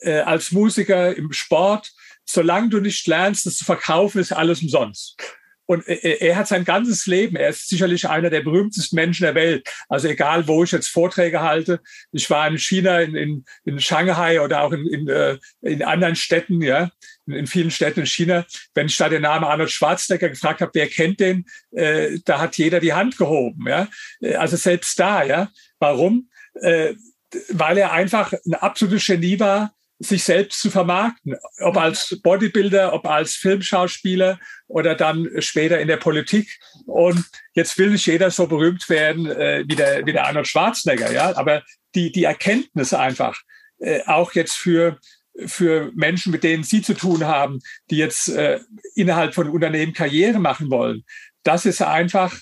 äh, 0.00 0.20
als 0.20 0.52
Musiker, 0.52 1.16
im 1.16 1.32
Sport, 1.32 1.92
solange 2.24 2.68
du 2.68 2.80
nicht 2.80 3.06
lernst, 3.06 3.46
das 3.46 3.56
zu 3.56 3.64
verkaufen, 3.64 4.20
ist 4.20 4.32
alles 4.32 4.62
umsonst. 4.62 5.16
Und 5.66 5.86
er, 5.86 6.36
hat 6.36 6.46
sein 6.46 6.64
ganzes 6.64 7.06
Leben, 7.06 7.36
er 7.36 7.48
ist 7.48 7.68
sicherlich 7.68 8.08
einer 8.08 8.28
der 8.28 8.42
berühmtesten 8.42 8.96
Menschen 8.96 9.24
der 9.24 9.34
Welt. 9.34 9.66
Also 9.88 10.08
egal, 10.08 10.46
wo 10.46 10.62
ich 10.62 10.72
jetzt 10.72 10.88
Vorträge 10.88 11.40
halte, 11.40 11.80
ich 12.12 12.28
war 12.28 12.46
in 12.46 12.58
China, 12.58 13.00
in, 13.00 13.14
in, 13.14 13.44
in 13.64 13.80
Shanghai 13.80 14.40
oder 14.42 14.62
auch 14.62 14.72
in, 14.72 14.86
in, 14.86 15.08
äh, 15.08 15.38
in 15.62 15.82
anderen 15.82 16.16
Städten, 16.16 16.60
ja, 16.60 16.90
in 17.26 17.46
vielen 17.46 17.70
Städten 17.70 18.00
in 18.00 18.06
China. 18.06 18.44
Wenn 18.74 18.86
ich 18.86 18.96
da 18.96 19.08
den 19.08 19.22
Namen 19.22 19.44
Arnold 19.44 19.70
Schwarzenegger 19.70 20.28
gefragt 20.28 20.60
habe, 20.60 20.72
wer 20.74 20.86
kennt 20.86 21.20
den, 21.20 21.46
äh, 21.72 22.18
da 22.24 22.40
hat 22.40 22.58
jeder 22.58 22.80
die 22.80 22.92
Hand 22.92 23.16
gehoben. 23.16 23.66
Ja, 23.66 23.88
äh, 24.20 24.34
also 24.34 24.56
selbst 24.56 24.98
da, 24.98 25.24
ja. 25.24 25.50
Warum? 25.78 26.28
Äh, 26.60 26.94
weil 27.48 27.78
er 27.78 27.92
einfach 27.92 28.32
ein 28.32 28.54
absolutes 28.54 29.06
Genie 29.06 29.40
war 29.40 29.74
sich 29.98 30.24
selbst 30.24 30.60
zu 30.60 30.70
vermarkten, 30.70 31.36
ob 31.60 31.76
als 31.76 32.18
Bodybuilder, 32.22 32.92
ob 32.92 33.06
als 33.06 33.34
Filmschauspieler 33.36 34.38
oder 34.66 34.94
dann 34.94 35.28
später 35.38 35.80
in 35.80 35.88
der 35.88 35.96
Politik. 35.96 36.58
Und 36.86 37.24
jetzt 37.52 37.78
will 37.78 37.90
nicht 37.90 38.06
jeder 38.06 38.30
so 38.30 38.46
berühmt 38.46 38.88
werden 38.88 39.26
äh, 39.26 39.64
wie, 39.66 39.76
der, 39.76 40.04
wie 40.04 40.12
der 40.12 40.26
Arnold 40.26 40.48
Schwarzenegger, 40.48 41.12
ja. 41.12 41.36
Aber 41.36 41.62
die, 41.94 42.10
die 42.10 42.24
Erkenntnis 42.24 42.92
einfach, 42.92 43.40
äh, 43.78 44.02
auch 44.06 44.32
jetzt 44.32 44.56
für, 44.56 44.98
für 45.46 45.92
Menschen, 45.94 46.32
mit 46.32 46.42
denen 46.42 46.64
Sie 46.64 46.82
zu 46.82 46.94
tun 46.94 47.24
haben, 47.24 47.60
die 47.90 47.96
jetzt 47.96 48.28
äh, 48.28 48.60
innerhalb 48.94 49.34
von 49.34 49.48
Unternehmen 49.48 49.92
Karriere 49.92 50.40
machen 50.40 50.70
wollen, 50.70 51.04
das 51.44 51.66
ist 51.66 51.82
einfach 51.82 52.36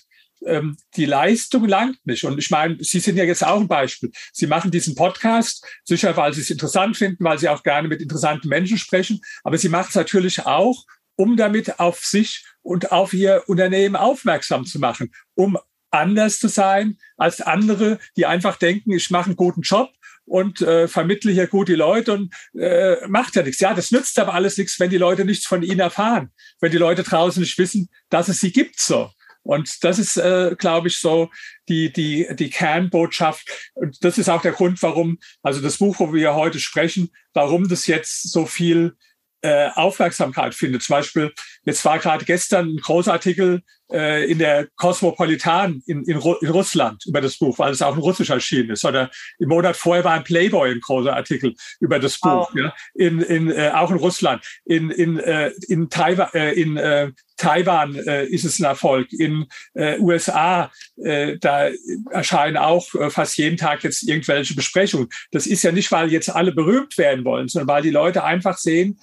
ähm, 0.47 0.77
die 0.97 1.07
Leistung 1.07 1.67
langt 1.67 2.05
nicht. 2.07 2.25
Und 2.25 2.39
ich 2.39 2.51
meine, 2.51 2.77
Sie 2.81 3.01
sind 3.01 3.17
ja 3.17 3.25
jetzt 3.25 3.45
auch 3.45 3.61
ein 3.61 3.69
Beispiel. 3.69 4.11
Sie 4.33 4.47
machen 4.47 4.71
diesen 4.71 4.95
Podcast, 4.95 5.65
sicher, 5.85 6.17
weil 6.17 6.33
Sie 6.33 6.41
es 6.41 6.51
interessant 6.51 6.97
finden, 6.97 7.25
weil 7.25 7.39
Sie 7.39 7.49
auch 7.49 7.63
gerne 7.63 7.89
mit 7.89 8.01
interessanten 8.01 8.49
Menschen 8.49 8.79
sprechen, 8.79 9.21
aber 9.45 9.59
Sie 9.59 9.69
machen 9.69 9.89
es 9.91 9.95
natürlich 9.95 10.45
auch, 10.47 10.85
um 11.17 11.37
damit 11.37 11.79
auf 11.79 12.01
sich 12.05 12.45
und 12.63 12.93
auf 12.93 13.13
Ihr 13.13 13.43
Unternehmen 13.47 13.97
aufmerksam 13.97 14.65
zu 14.65 14.79
machen, 14.79 15.13
um 15.35 15.59
anders 15.91 16.39
zu 16.39 16.49
sein 16.49 16.99
als 17.17 17.41
andere, 17.41 17.99
die 18.17 18.27
einfach 18.27 18.57
denken, 18.57 18.93
ich 18.93 19.11
mache 19.11 19.27
einen 19.27 19.37
guten 19.37 19.61
Job 19.61 19.91
und 20.25 20.61
äh, 20.63 20.89
vermittle 20.89 21.33
hier 21.33 21.47
gute 21.47 21.75
Leute 21.75 22.13
und 22.15 22.35
äh, 22.59 23.07
macht 23.09 23.37
ja 23.37 23.43
nichts. 23.43 23.61
Ja, 23.61 23.75
das 23.75 23.91
nützt 23.91 24.19
aber 24.19 24.35
alles 24.35 24.57
nichts, 24.57 24.79
wenn 24.81 24.91
die 24.91 24.99
Leute 24.99 25.25
nichts 25.25 25.47
von 25.47 25.63
ihnen 25.63 25.81
erfahren, 25.81 26.31
wenn 26.61 26.73
die 26.73 26.79
Leute 26.79 27.03
draußen 27.03 27.41
nicht 27.41 27.59
wissen, 27.59 27.89
dass 28.09 28.29
es 28.29 28.41
sie 28.41 28.53
gibt 28.53 28.81
so. 28.81 29.11
Und 29.43 29.83
das 29.85 29.99
ist, 29.99 30.17
äh, 30.17 30.55
glaube 30.57 30.89
ich, 30.89 30.99
so 30.99 31.31
die, 31.69 31.93
die, 31.93 32.29
die 32.35 32.51
Kernbotschaft. 32.51 33.49
Und 33.75 34.05
das 34.05 34.19
ist 34.19 34.29
auch 34.29 34.43
der 34.43 34.53
Grund, 34.53 34.83
warum, 34.83 35.19
also 35.43 35.61
das 35.61 35.79
Buch, 35.79 35.99
wo 35.99 36.13
wir 36.13 36.35
heute 36.35 36.61
sprechen, 36.61 37.11
warum 37.35 37.69
das 37.69 37.87
jetzt 37.87 38.31
so 38.31 38.47
viel 38.47 38.97
äh, 39.43 39.71
Aufmerksamkeit 39.75 40.55
findet. 40.55 40.83
Zum 40.83 40.95
Beispiel, 40.95 41.33
jetzt 41.65 41.85
war 41.85 41.99
gerade 41.99 42.25
gestern 42.25 42.69
ein 42.69 42.77
großer 42.79 43.13
Artikel 43.13 43.63
äh, 43.93 44.31
in 44.31 44.39
der 44.39 44.69
Cosmopolitan 44.77 45.83
in, 45.87 46.05
in, 46.05 46.21
in, 46.21 46.51
Russland 46.51 47.05
über 47.07 47.21
das 47.21 47.39
Buch, 47.39 47.59
weil 47.59 47.73
es 47.73 47.83
auch 47.83 47.95
in 47.95 48.01
Russisch 48.01 48.31
erschienen 48.31 48.71
ist. 48.71 48.85
Oder 48.85 49.11
im 49.39 49.49
Monat 49.49 49.77
vorher 49.77 50.05
war 50.05 50.15
ein 50.15 50.25
Playboy 50.25 50.71
ein 50.71 50.81
großer 50.81 51.15
Artikel 51.15 51.55
über 51.81 51.99
das 51.99 52.19
Buch, 52.19 52.51
oh. 52.53 52.59
ja, 52.59 52.75
in, 52.95 53.21
in, 53.21 53.51
äh, 53.51 53.71
auch 53.75 53.91
in 53.91 53.99
Russland. 53.99 54.45
In, 54.65 54.91
in, 54.91 55.19
äh, 55.19 55.53
in 55.69 55.91
Taiwan, 55.91 56.29
äh, 56.33 56.53
in 56.53 56.77
äh, 56.77 57.13
Taiwan 57.37 57.97
äh, 57.97 58.25
ist 58.27 58.45
es 58.45 58.59
ein 58.59 58.65
Erfolg. 58.65 59.13
In 59.13 59.47
äh, 59.75 59.99
USA, 59.99 60.71
äh, 60.97 61.37
da 61.39 61.71
erscheinen 62.11 62.57
auch 62.57 62.95
äh, 62.95 63.11
fast 63.11 63.37
jeden 63.37 63.57
Tag 63.57 63.85
jetzt 63.85 64.03
irgendwelche 64.09 64.55
Besprechungen. 64.55 65.09
Das 65.33 65.47
ist 65.47 65.63
ja 65.63 65.73
nicht, 65.73 65.93
weil 65.93 66.11
jetzt 66.11 66.31
alle 66.31 66.53
berühmt 66.53 66.99
werden 66.99 67.25
wollen, 67.25 67.49
sondern 67.49 67.69
weil 67.69 67.83
die 67.83 67.91
Leute 67.91 68.25
einfach 68.25 68.59
sehen, 68.59 69.01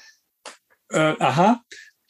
äh, 0.92 1.14
aha, 1.20 1.62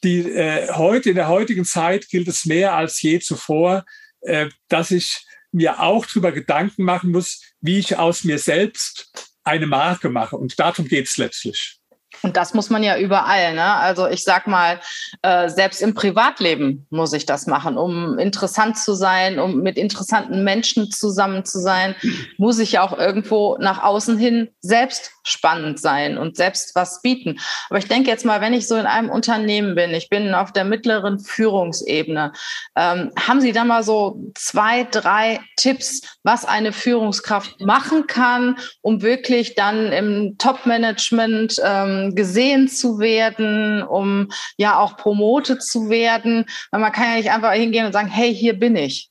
die 0.02 0.20
äh, 0.20 0.72
heute 0.72 1.10
in 1.10 1.16
der 1.16 1.28
heutigen 1.28 1.64
Zeit 1.64 2.08
gilt 2.08 2.28
es 2.28 2.46
mehr 2.46 2.74
als 2.74 3.00
je 3.02 3.18
zuvor, 3.20 3.84
äh, 4.22 4.48
dass 4.68 4.90
ich 4.90 5.24
mir 5.52 5.80
auch 5.80 6.06
darüber 6.06 6.32
Gedanken 6.32 6.84
machen 6.84 7.10
muss, 7.10 7.42
wie 7.60 7.78
ich 7.78 7.96
aus 7.96 8.24
mir 8.24 8.38
selbst 8.38 9.10
eine 9.44 9.66
Marke 9.66 10.08
mache. 10.08 10.36
Und 10.36 10.58
darum 10.58 10.86
geht 10.86 11.08
es 11.08 11.16
letztlich. 11.16 11.80
Und 12.22 12.36
das 12.36 12.54
muss 12.54 12.70
man 12.70 12.82
ja 12.82 12.98
überall. 12.98 13.54
Ne? 13.54 13.64
Also 13.64 14.06
ich 14.06 14.24
sag 14.24 14.46
mal, 14.46 14.80
äh, 15.22 15.48
selbst 15.48 15.80
im 15.80 15.94
Privatleben 15.94 16.86
muss 16.90 17.12
ich 17.12 17.24
das 17.24 17.46
machen, 17.46 17.78
um 17.78 18.18
interessant 18.18 18.76
zu 18.76 18.94
sein, 18.94 19.38
um 19.38 19.60
mit 19.60 19.78
interessanten 19.78 20.44
Menschen 20.44 20.90
zusammen 20.90 21.44
zu 21.44 21.60
sein, 21.60 21.94
muss 22.36 22.58
ich 22.58 22.72
ja 22.72 22.82
auch 22.82 22.96
irgendwo 22.96 23.56
nach 23.58 23.82
außen 23.82 24.18
hin 24.18 24.50
selbst 24.60 25.12
spannend 25.30 25.80
sein 25.80 26.18
und 26.18 26.36
selbst 26.36 26.74
was 26.74 27.02
bieten. 27.02 27.38
Aber 27.68 27.78
ich 27.78 27.88
denke 27.88 28.10
jetzt 28.10 28.24
mal, 28.24 28.40
wenn 28.40 28.54
ich 28.54 28.66
so 28.66 28.76
in 28.76 28.86
einem 28.86 29.10
Unternehmen 29.10 29.74
bin, 29.74 29.90
ich 29.92 30.08
bin 30.08 30.34
auf 30.34 30.52
der 30.52 30.64
mittleren 30.64 31.18
Führungsebene, 31.18 32.32
ähm, 32.76 33.10
haben 33.18 33.40
Sie 33.40 33.52
da 33.52 33.64
mal 33.64 33.82
so 33.82 34.20
zwei, 34.34 34.84
drei 34.84 35.40
Tipps, 35.56 36.02
was 36.22 36.44
eine 36.44 36.72
Führungskraft 36.72 37.60
machen 37.60 38.06
kann, 38.06 38.56
um 38.82 39.02
wirklich 39.02 39.54
dann 39.54 39.92
im 39.92 40.36
Top-Management 40.38 41.60
ähm, 41.64 42.14
gesehen 42.14 42.68
zu 42.68 42.98
werden, 42.98 43.82
um 43.82 44.28
ja 44.56 44.78
auch 44.78 44.96
promotet 44.96 45.62
zu 45.62 45.88
werden? 45.90 46.46
Weil 46.70 46.80
man 46.80 46.92
kann 46.92 47.10
ja 47.10 47.16
nicht 47.16 47.30
einfach 47.30 47.52
hingehen 47.52 47.86
und 47.86 47.92
sagen, 47.92 48.08
hey, 48.08 48.34
hier 48.34 48.58
bin 48.58 48.76
ich. 48.76 49.09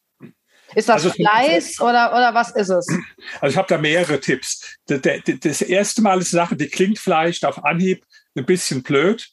Ist 0.76 0.90
das 0.90 1.06
also, 1.06 1.12
Fleiß 1.12 1.80
oder, 1.82 2.12
oder 2.12 2.34
was 2.34 2.52
ist 2.56 2.70
es? 2.70 2.88
Also 3.42 3.54
ich 3.54 3.58
habe 3.58 3.68
da 3.68 3.78
mehrere 3.78 4.20
Tipps. 4.20 4.78
Das 4.88 5.62
erste 5.62 6.02
Mal 6.02 6.20
ist 6.20 6.34
eine 6.34 6.44
Sache, 6.44 6.56
die 6.56 6.68
klingt 6.68 7.00
vielleicht 7.00 7.46
auf 7.46 7.64
Anhieb 7.64 8.06
ein 8.36 8.46
bisschen 8.46 8.84
blöd 8.84 9.30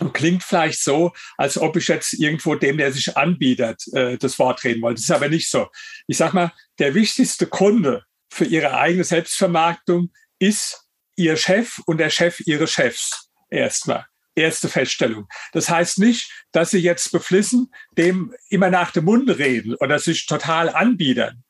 und 0.00 0.14
klingt 0.14 0.42
vielleicht 0.42 0.82
so, 0.82 1.12
als 1.36 1.58
ob 1.58 1.76
ich 1.76 1.88
jetzt 1.88 2.14
irgendwo 2.14 2.54
dem, 2.54 2.78
der 2.78 2.92
sich 2.92 3.16
anbietet, 3.16 3.82
äh, 3.92 4.16
das 4.18 4.38
Wort 4.38 4.64
reden 4.64 4.82
wollte. 4.82 4.96
Das 4.96 5.04
ist 5.04 5.10
aber 5.10 5.28
nicht 5.28 5.50
so. 5.50 5.68
Ich 6.06 6.16
sage 6.16 6.34
mal, 6.34 6.52
der 6.78 6.94
wichtigste 6.94 7.46
Kunde 7.46 8.04
für 8.32 8.44
ihre 8.44 8.76
eigene 8.76 9.04
Selbstvermarktung 9.04 10.10
ist 10.38 10.86
ihr 11.16 11.36
Chef 11.36 11.80
und 11.86 11.98
der 11.98 12.10
Chef 12.10 12.40
ihres 12.46 12.70
Chefs 12.70 13.30
erstmal 13.50 14.06
erste 14.34 14.68
Feststellung. 14.68 15.28
Das 15.52 15.68
heißt 15.68 15.98
nicht, 15.98 16.30
dass 16.52 16.70
sie 16.70 16.78
jetzt 16.78 17.12
beflissen 17.12 17.72
dem 17.96 18.34
immer 18.48 18.70
nach 18.70 18.90
dem 18.90 19.04
Mund 19.04 19.28
reden 19.38 19.74
oder 19.74 19.98
sich 19.98 20.26
total 20.26 20.68
anbiedern. 20.68 21.42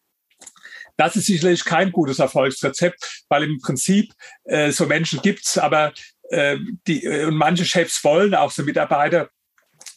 Das 0.97 1.17
ist 1.17 1.27
sicherlich 1.27 1.65
kein 1.65 1.93
gutes 1.93 2.19
Erfolgsrezept, 2.19 3.25
weil 3.29 3.45
im 3.45 3.59
Prinzip 3.59 4.13
äh, 4.45 4.71
so 4.71 4.87
Menschen 4.87 5.23
gibt's, 5.23 5.57
aber 5.57 5.93
äh, 6.31 6.59
die 6.87 7.05
äh, 7.05 7.25
und 7.25 7.37
manche 7.37 7.65
Chefs 7.65 8.05
wollen 8.05 8.35
auch 8.35 8.51
so 8.51 8.63
Mitarbeiter 8.63 9.31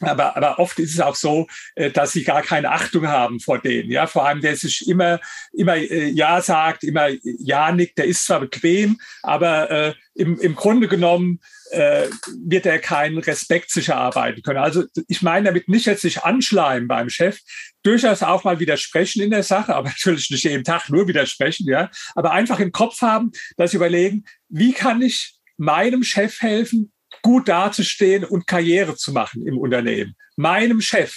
aber, 0.06 0.38
aber 0.38 0.60
oft 0.60 0.80
ist 0.80 0.94
es 0.94 1.00
auch 1.00 1.16
so, 1.16 1.48
äh, 1.76 1.92
dass 1.92 2.12
sie 2.12 2.24
gar 2.24 2.42
keine 2.42 2.72
Achtung 2.72 3.08
haben 3.08 3.40
vor 3.40 3.60
denen. 3.60 3.92
Ja, 3.92 4.08
vor 4.08 4.26
allem, 4.26 4.42
der 4.42 4.56
sich 4.56 4.88
immer, 4.88 5.20
immer 5.52 5.76
äh, 5.76 6.10
Ja 6.10 6.42
sagt, 6.42 6.84
immer 6.84 7.10
Ja 7.22 7.72
nickt, 7.72 7.98
der 7.98 8.06
ist 8.06 8.26
zwar 8.26 8.40
bequem, 8.40 9.00
aber 9.22 9.70
äh, 9.72 9.94
im, 10.16 10.40
im 10.40 10.56
Grunde 10.56 10.88
genommen 10.88 11.40
äh, 11.72 12.08
wird 12.46 12.66
er 12.66 12.80
keinen 12.80 13.18
Respekt 13.18 13.72
sich 13.72 13.90
erarbeiten 13.90 14.44
können. 14.44 14.60
Also 14.60 14.84
ich 15.08 15.22
meine 15.22 15.48
damit 15.48 15.68
nicht 15.68 15.88
jetzt 15.88 16.04
sich 16.04 16.24
anschleimen 16.24 16.88
beim 16.88 17.10
Chef, 17.10 17.40
durchaus 17.82 18.24
auch 18.24 18.44
mal 18.44 18.60
widersprechen 18.60 19.22
in 19.24 19.32
der 19.32 19.44
Sache, 19.44 19.76
aber 19.76 19.90
natürlich 19.90 20.30
nicht 20.30 20.44
jeden 20.44 20.64
Tag 20.64 20.90
nur 20.90 21.08
widersprechen, 21.08 21.68
ja, 21.68 21.90
aber 22.16 22.32
einfach 22.32 22.60
im 22.60 22.72
Kopf 22.72 23.02
haben, 23.02 23.32
dass 23.58 23.72
sie 23.72 23.78
überlegen, 23.78 24.26
wie 24.50 24.74
kann 24.74 25.02
ich 25.02 25.36
meinem 25.58 26.04
Chef 26.04 26.42
helfen, 26.42 26.93
gut 27.24 27.48
dazustehen 27.48 28.24
und 28.24 28.46
Karriere 28.46 28.96
zu 28.96 29.12
machen 29.12 29.48
im 29.48 29.58
Unternehmen. 29.58 30.16
Meinem 30.36 30.82
Chef. 30.82 31.16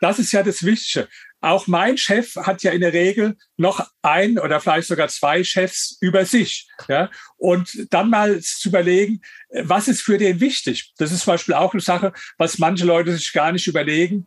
Das 0.00 0.18
ist 0.18 0.32
ja 0.32 0.42
das 0.42 0.64
Wichtige. 0.64 1.08
Auch 1.40 1.66
mein 1.66 1.98
Chef 1.98 2.36
hat 2.36 2.62
ja 2.62 2.72
in 2.72 2.80
der 2.80 2.92
Regel 2.92 3.36
noch 3.56 3.86
ein 4.02 4.38
oder 4.38 4.60
vielleicht 4.60 4.88
sogar 4.88 5.08
zwei 5.08 5.44
Chefs 5.44 5.98
über 6.00 6.24
sich. 6.24 6.68
Ja? 6.88 7.10
Und 7.36 7.86
dann 7.90 8.10
mal 8.10 8.40
zu 8.40 8.68
überlegen, 8.68 9.20
was 9.50 9.88
ist 9.88 10.00
für 10.00 10.16
den 10.16 10.40
wichtig? 10.40 10.92
Das 10.96 11.12
ist 11.12 11.24
zum 11.24 11.34
Beispiel 11.34 11.54
auch 11.54 11.72
eine 11.72 11.82
Sache, 11.82 12.12
was 12.38 12.58
manche 12.58 12.86
Leute 12.86 13.14
sich 13.14 13.32
gar 13.32 13.52
nicht 13.52 13.66
überlegen. 13.66 14.26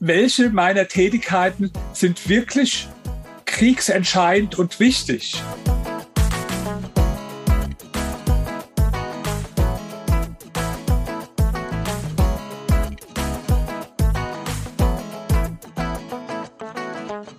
Welche 0.00 0.50
meiner 0.50 0.88
Tätigkeiten 0.88 1.72
sind 1.92 2.28
wirklich 2.28 2.88
kriegsentscheidend 3.46 4.58
und 4.58 4.80
wichtig. 4.80 5.40